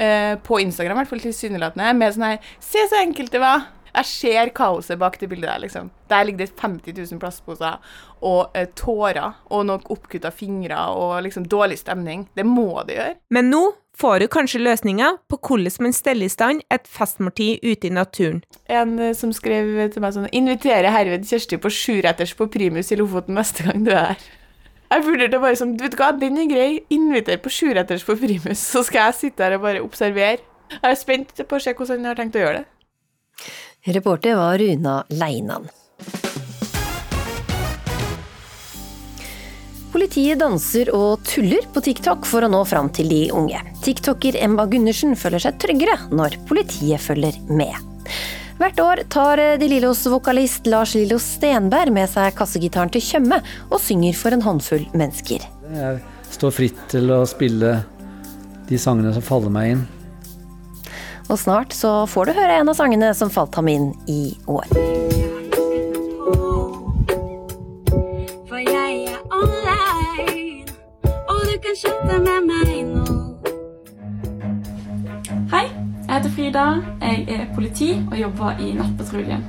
[0.00, 3.68] eh, på Instagram i hvert fall tilsynelatende, med sånn her Se så enkelt det var!
[3.98, 5.90] Jeg ser kaoset bak det bildet der, liksom.
[6.10, 7.80] Der ligger det 50 000 plastposer
[8.22, 12.28] og eh, tårer og noen oppkutta fingre og liksom dårlig stemning.
[12.38, 13.16] Det må det gjøre.
[13.34, 13.62] Men nå
[13.98, 18.44] får du kanskje løsninga på hvordan man steller i stand et festmåltid ute i naturen.
[18.70, 23.00] En eh, som skrev til meg sånn Inviterer herved Kjersti på sjuretters på primus i
[23.00, 24.28] Lofoten neste gang du er her.
[24.88, 26.70] Jeg vurderte bare som Du vet hva, den er grei.
[26.94, 30.40] Inviter på sjuretters på primus, så skal jeg sitte her og bare observere.
[30.70, 32.68] Jeg er spent på å se hvordan han har tenkt å gjøre det.
[33.84, 35.68] Reporter var Runa Leinan.
[39.92, 43.60] Politiet danser og tuller på TikTok for å nå fram til de unge.
[43.84, 47.74] TikToker Emma Gundersen føler seg tryggere når politiet følger med.
[48.58, 53.38] Hvert år tar De Lillos vokalist Lars Lillo Stenberg med seg kassegitaren til Tjøme
[53.70, 55.46] og synger for en håndfull mennesker.
[55.70, 56.00] Jeg
[56.34, 57.78] står fritt til å spille
[58.68, 59.86] de sangene som faller meg inn.
[61.28, 64.64] Og snart så får du høre en av sangene som falt ham inn i år.
[68.48, 70.64] For jeg er online,
[71.28, 73.18] og du kan chatte med meg nå.
[75.52, 76.66] Hei, jeg heter Frida.
[77.04, 79.44] Jeg er politi og jobber i Nettpatruljen.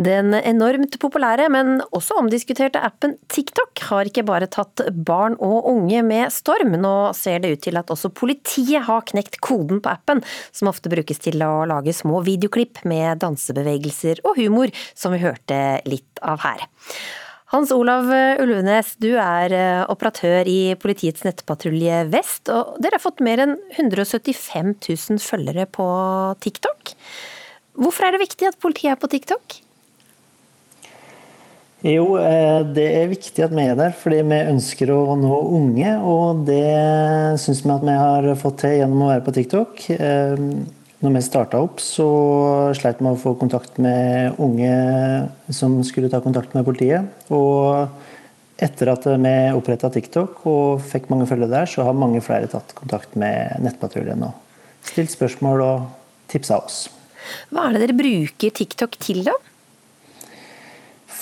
[0.00, 6.00] Den enormt populære, men også omdiskuterte appen TikTok har ikke bare tatt barn og unge
[6.06, 6.78] med storm.
[6.80, 10.22] Nå ser det ut til at også politiet har knekt koden på appen,
[10.52, 15.58] som ofte brukes til å lage små videoklipp med dansebevegelser og humor, som vi hørte
[15.88, 16.64] litt av her.
[17.52, 18.06] Hans Olav
[18.40, 23.58] Ulvenes, du er eh, operatør i politiets nettpatrulje Vest, og dere har fått mer enn
[23.74, 25.84] 175 000 følgere på
[26.40, 26.94] TikTok.
[27.76, 29.58] Hvorfor er det viktig at politiet er på TikTok?
[31.82, 35.96] Jo, eh, det er viktig at vi er der, fordi vi ønsker å nå unge.
[36.06, 36.62] Og det
[37.42, 39.82] syns vi at vi har fått til gjennom å være på TikTok.
[39.96, 40.44] Eh,
[41.02, 42.06] når vi starta opp, så
[42.78, 44.70] sleit vi å få kontakt med unge
[45.50, 47.10] som skulle ta kontakt med politiet.
[47.34, 47.90] Og
[48.62, 52.76] etter at vi oppretta TikTok og fikk mange følgere der, så har mange flere tatt
[52.78, 54.38] kontakt med Nettpatruljen og
[54.86, 55.88] stilt spørsmål og
[56.30, 56.84] tipsa oss.
[57.50, 59.34] Hva er det dere bruker TikTok til, da?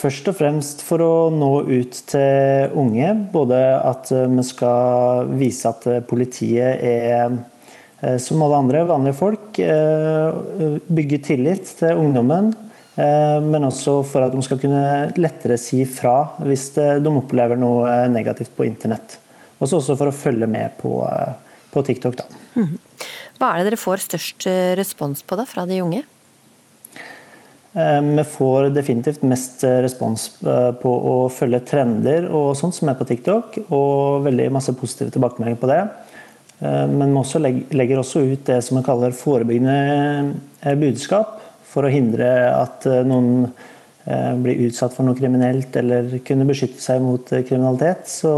[0.01, 3.11] Først og fremst for å nå ut til unge.
[3.35, 7.35] Både at eh, vi skal vise at eh, politiet er
[8.01, 9.61] eh, som alle andre vanlige folk.
[9.61, 12.55] Bygge tillit til ungdommen.
[13.01, 14.81] Men også for at de skal kunne
[15.17, 19.15] lettere si fra hvis de opplever noe negativt på internett.
[19.57, 20.99] Og også for å følge med på,
[21.73, 22.19] på TikTok.
[22.19, 22.27] Da.
[22.61, 22.75] Mhm.
[23.39, 24.49] Hva er det dere får størst
[24.81, 26.03] respons på da, fra de unge?
[27.73, 32.91] Eh, Vi får definitivt mest eh, respons eh, på å følge trender og sånt som
[32.91, 35.83] er på TikTok, og veldig masse positive tilbakemeldinger på det.
[36.61, 42.27] Men vi også legger også ut det som vi kaller forebyggende budskap, for å hindre
[42.53, 43.47] at noen
[44.45, 48.35] blir utsatt for noe kriminelt eller kunne beskytte seg mot kriminalitet så,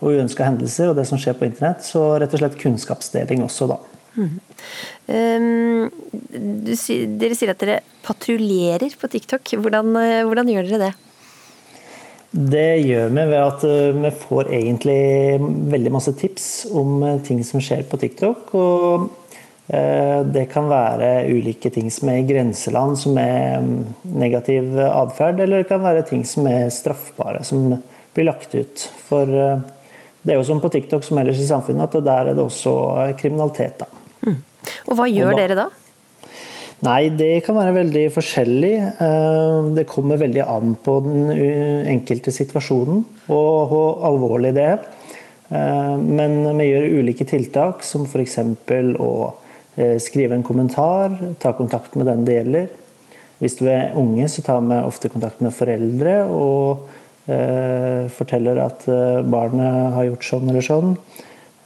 [0.00, 1.86] og uønska hendelser og det som skjer på internett.
[1.86, 3.78] Så rett og slett kunnskapsdeling også, da.
[4.16, 4.40] Mhm.
[5.12, 5.90] Um,
[6.32, 6.72] du,
[7.20, 9.54] dere sier at dere patruljerer på TikTok.
[9.62, 10.92] Hvordan, eh, hvordan gjør dere det?
[12.32, 15.00] Det gjør vi ved at eh, vi får egentlig
[15.74, 18.54] veldig masse tips om eh, ting som skjer på TikTok.
[18.54, 19.10] Og
[19.72, 25.62] det kan være ulike ting som er i grenseland, som er mm, negativ atferd, eller
[25.62, 27.70] det kan være ting som er straffbare, som
[28.12, 28.84] blir lagt ut.
[29.06, 32.44] For det er jo som på TikTok som ellers i samfunnet, at der er det
[32.44, 32.74] også
[33.22, 33.80] kriminalitet.
[33.80, 34.01] da.
[34.26, 35.68] Og hva gjør Og da- dere da?
[36.82, 38.72] Nei, det kan være veldig forskjellig.
[39.00, 44.78] Eh, Det kommer veldig an på den uh, enkelte situasjonen og hvor alvorlig det er.
[45.52, 48.38] Eh, Men vi gjør ulike tiltak, som f.eks.
[48.98, 49.34] å
[49.76, 52.68] eh, skrive en kommentar, ta kontakt med den det gjelder.
[53.40, 56.88] Hvis du er unge, så tar vi ofte kontakt med foreldre og
[57.28, 60.96] eh, forteller at eh, barnet har gjort sånn eller sånn.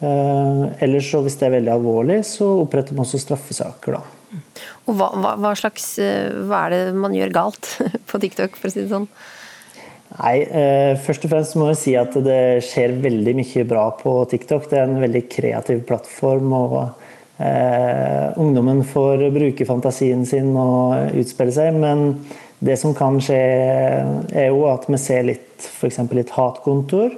[0.04, 3.96] Eh, Ellers, så hvis det er veldig alvorlig, så oppretter man også straffesaker.
[3.96, 4.42] da.
[4.86, 7.72] Og hva, hva, hva slags eh, Hva er det man gjør galt
[8.10, 9.08] på TikTok, for å si det sånn?
[10.16, 14.20] Nei, eh, først og fremst må jeg si at det skjer veldig mye bra på
[14.30, 14.68] TikTok.
[14.70, 16.76] Det er en veldig kreativ plattform, og
[17.42, 21.80] eh, ungdommen får bruke fantasien sin og utspille seg.
[21.82, 22.12] Men
[22.64, 23.40] det som kan skje,
[24.30, 26.04] er jo at vi ser litt, f.eks.
[26.14, 27.16] litt hatkontoer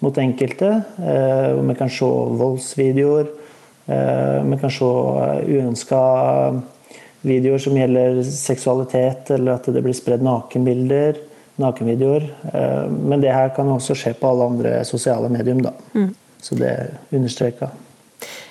[0.00, 0.70] mot enkelte.
[0.98, 3.30] Eh, hvor vi kan se voldsvideoer.
[3.90, 4.90] Eh, vi kan se
[5.56, 6.02] uønska
[7.26, 11.20] videoer som gjelder seksualitet, eller at det blir spredd nakenbilder,
[11.60, 12.26] nakenvideoer.
[12.54, 15.74] Eh, Men det her kan også skje på alle andre sosiale medium, da.
[15.94, 16.14] Mm.
[16.40, 17.68] Så det er understreka.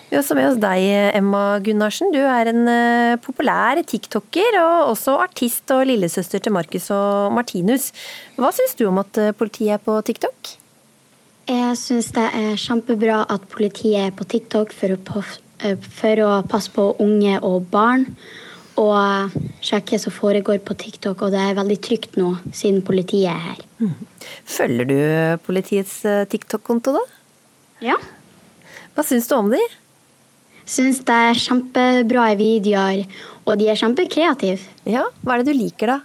[0.09, 0.83] Vi har også med oss deg,
[1.13, 2.09] Emma Gunnarsen.
[2.09, 7.91] Du er en eh, populær tiktoker, og også artist og lillesøster til Markus og Martinus.
[8.37, 10.55] Hva syns du om at eh, politiet er på TikTok?
[11.49, 15.23] Jeg syns det er kjempebra at politiet er på TikTok for å,
[15.65, 18.05] eh, for å passe på unge og barn.
[18.77, 19.33] Og
[19.65, 23.41] sjekke hva som foregår på TikTok, og det er veldig trygt nå, siden politiet er
[23.47, 23.95] her.
[24.45, 24.99] Følger du
[25.47, 27.03] politiets eh, TikTok-konto, da?
[27.81, 27.97] Ja.
[28.93, 29.59] Hva syns du om de?
[30.69, 33.07] Syns det er kjempebra videoer,
[33.47, 34.61] og de er kjempekreative.
[34.85, 35.99] Ja, hva er det du liker, da?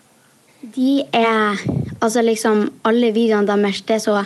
[0.75, 1.61] De er
[2.05, 4.19] Altså liksom Alle videoene deres, det er så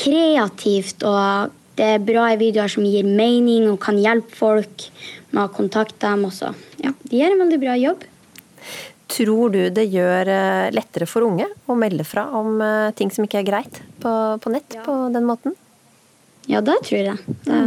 [0.00, 4.86] kreativt, og det er bra videoer som gir mening og kan hjelpe folk
[5.30, 6.52] med å kontakte dem også.
[6.82, 8.06] Ja, de gjør en veldig bra jobb.
[9.10, 13.26] Tror du det gjør eh, lettere for unge å melde fra om eh, ting som
[13.26, 15.56] ikke er greit på, på nett på den måten?
[16.50, 17.38] Ja, det tror jeg.
[17.46, 17.62] Det,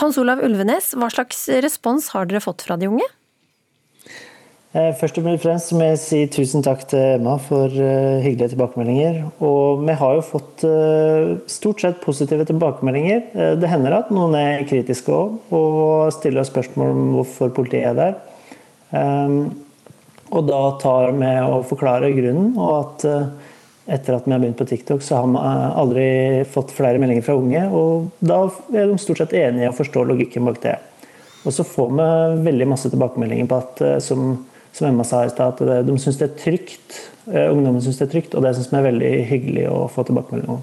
[0.00, 3.06] Hans Olav Ulvenes, hva slags respons har dere fått fra de unge?
[4.70, 9.16] Eh, Først og fremst må jeg si tusen takk til Emma for eh, hyggelige tilbakemeldinger.
[9.42, 13.24] Og vi har jo fått eh, stort sett positive tilbakemeldinger.
[13.58, 18.14] Det hender at noen er kritiske òg, og stiller spørsmål om hvorfor politiet er der.
[18.94, 19.42] Ehm,
[20.30, 23.04] Og da tar vi og forklarer grunnen, og at
[23.90, 25.40] etter at vi har begynt på TikTok, så har vi
[25.82, 26.04] aldri
[26.46, 27.64] fått flere meldinger fra unge.
[27.74, 30.76] Og da er de stort sett enige og forstår logikken bak det.
[31.42, 32.06] Og så får vi
[32.46, 34.36] veldig masse tilbakemeldinger på at, som,
[34.76, 37.00] som Emma sa i stad, at de syns det er trygt.
[37.30, 40.06] eh, Ungdommen syns det er trygt, og det syns vi er veldig hyggelig å få
[40.08, 40.62] tilbakemelding om.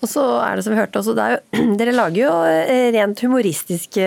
[0.00, 1.40] Og så er det som vi hørte også, jo,
[1.80, 4.06] dere lager jo eh, rent humoristiske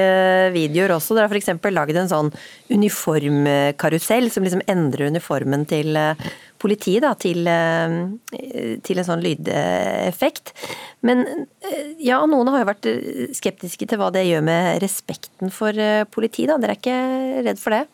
[0.56, 1.14] videoer også.
[1.14, 1.52] Dere har f.eks.
[1.70, 2.32] laget en sånn
[2.74, 6.26] uniformkarusell som liksom endrer uniformen til eh,
[6.64, 10.54] politiet til, eh, til en sånn lydeffekt.
[11.06, 15.54] Men eh, ja, noen har jo vært eh, skeptiske til hva det gjør med respekten
[15.54, 16.56] for eh, politiet.
[16.58, 17.00] Dere er ikke
[17.52, 17.86] redd for det?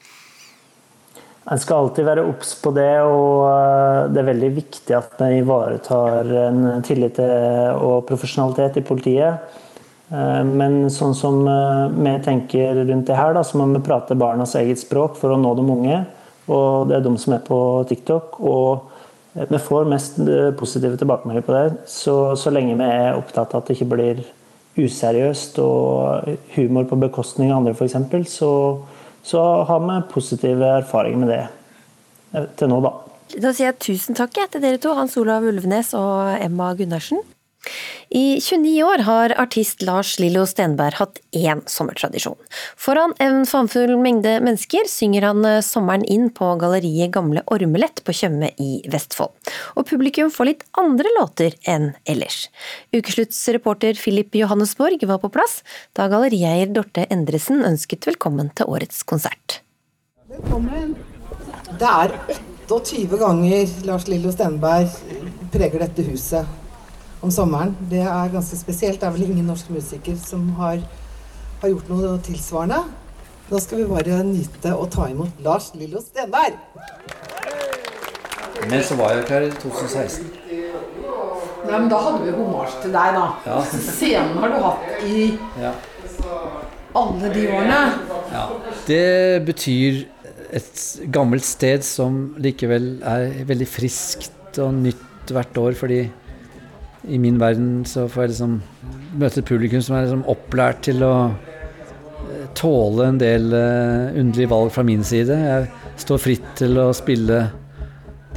[1.50, 5.40] En skal alltid være obs på det, og eh, det er veldig viktig at vi
[5.40, 9.56] ivaretar en tillit og profesjonalitet i politiet.
[10.14, 14.18] Eh, Men sånn som eh, vi tenker rundt det her, da, så må vi prate
[14.20, 16.04] barnas eget språk for å nå de unge.
[16.54, 18.40] Og det er de som er på TikTok.
[18.46, 20.16] Og vi får mest
[20.58, 21.66] positive tilbakemeldinger på det.
[21.90, 24.24] Så, så lenge vi er opptatt av at det ikke blir
[24.80, 28.52] useriøst og humor på bekostning av andre, f.eks., så,
[29.24, 31.44] så har vi positive erfaringer med det
[32.34, 32.94] eh, til nå, da.
[33.38, 37.22] Da sier jeg tusen takk til dere to, Hans Olav Ulvenes og Emma Gunnarsen.
[38.10, 42.38] I 29 år har artist Lars Lillo Stenberg hatt én sommertradisjon.
[42.80, 48.16] Foran en famfull mengde mennesker synger han eh, sommeren inn på galleriet Gamle Ormelett på
[48.16, 49.36] Tjøme i Vestfold.
[49.76, 52.48] Og publikum får litt andre låter enn ellers.
[52.96, 55.60] Ukesluttsreporter Philip Johannesborg var på plass
[56.00, 59.60] da gallerieier Dorte Endresen ønsket velkommen til årets konsert.
[60.32, 60.96] Velkommen.
[61.78, 62.16] Det er
[62.70, 64.90] 28 ganger Lars Lillo Stenberg
[65.54, 66.69] preger dette huset
[67.22, 67.76] om sommeren.
[67.92, 69.00] Det er ganske spesielt.
[69.02, 70.80] Det er vel ingen norsk musiker som har,
[71.62, 72.84] har gjort noe tilsvarende.
[73.50, 76.60] Da skal vi bare nyte å ta imot Lars Lillo Stenberg.
[78.70, 80.30] Men så var jeg ikke her i 2016.
[81.70, 83.26] Nei, men da hadde vi homasj til deg, da.
[83.46, 83.58] Ja.
[83.68, 85.26] Scenen har du hatt i
[85.60, 85.74] Ja.
[86.96, 87.82] alle de årene.
[88.32, 88.46] Ja.
[88.88, 90.06] Det betyr
[90.52, 90.82] et
[91.14, 96.00] gammelt sted som likevel er veldig friskt og nytt hvert år, fordi
[97.10, 98.56] i min verden så får jeg liksom
[99.20, 104.72] møte publikum som er liksom opplært til å eh, tåle en del uh, underlige valg
[104.76, 105.36] fra min side.
[105.36, 107.42] Jeg står fritt til å spille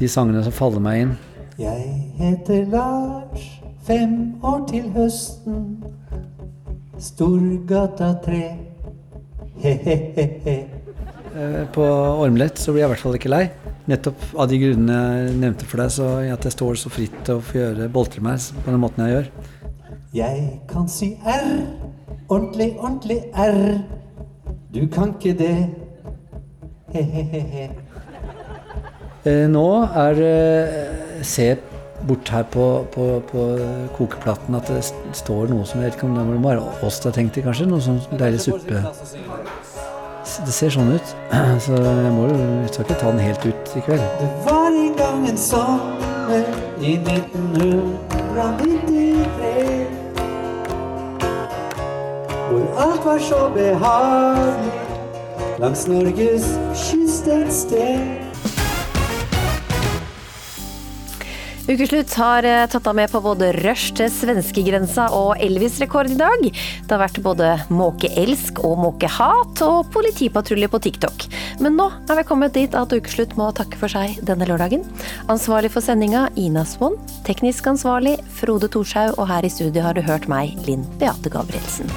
[0.00, 1.16] de sangene som faller meg inn.
[1.60, 3.48] Jeg heter Lars,
[3.86, 5.66] fem år til høsten.
[7.02, 8.44] Storgata 3.
[9.62, 10.81] He-he-he-he.
[11.36, 11.82] Eh, På
[12.20, 13.44] ormlett, så blir jeg i hvert fall ikke lei.
[13.88, 17.38] Nettopp av de grunnene jeg nevnte for deg, så at jeg står så fritt til
[17.40, 19.30] å få gjøre boltre meg på den måten jeg gjør.
[20.12, 21.46] Jeg kan si R,
[22.28, 23.80] ordentlig, ordentlig R.
[24.72, 25.54] Du kan ikke det.
[26.92, 27.70] He-he-he-he.
[29.24, 29.66] Eh, Nå
[29.96, 31.54] er det Se
[32.02, 33.42] bort her på, på, på
[33.96, 34.80] kokeplaten at det
[35.14, 37.44] står noe som jeg vet ikke om det må være oss det har tenkt til,
[37.46, 37.68] kanskje?
[37.70, 38.80] Noe sånn deilig suppe.
[40.22, 41.02] Det ser sånn ut.
[41.64, 42.36] Så jeg må jo
[42.70, 44.02] skal ikke ta den helt ut i kveld.
[44.20, 46.44] Det var en gang en sommer
[46.82, 49.86] i 1993
[52.52, 54.72] Hvor alt var så behagelig
[55.62, 58.21] langs Norges kyst et sted.
[61.62, 66.48] Ukeslutt har eh, tatt deg med på både rush til svenskegrensa og Elvis-rekord i dag.
[66.48, 71.28] Det har vært både måkeelsk og måkehat og politipatrulje på TikTok.
[71.62, 74.82] Men nå er vi kommet dit at Ukeslutt må takke for seg denne lørdagen.
[75.30, 76.98] Ansvarlig for sendinga Ina Swann.
[77.28, 81.90] Teknisk ansvarlig Frode Thorshaug, og her i studio har du hørt meg, Linn Beate Gabrielsen.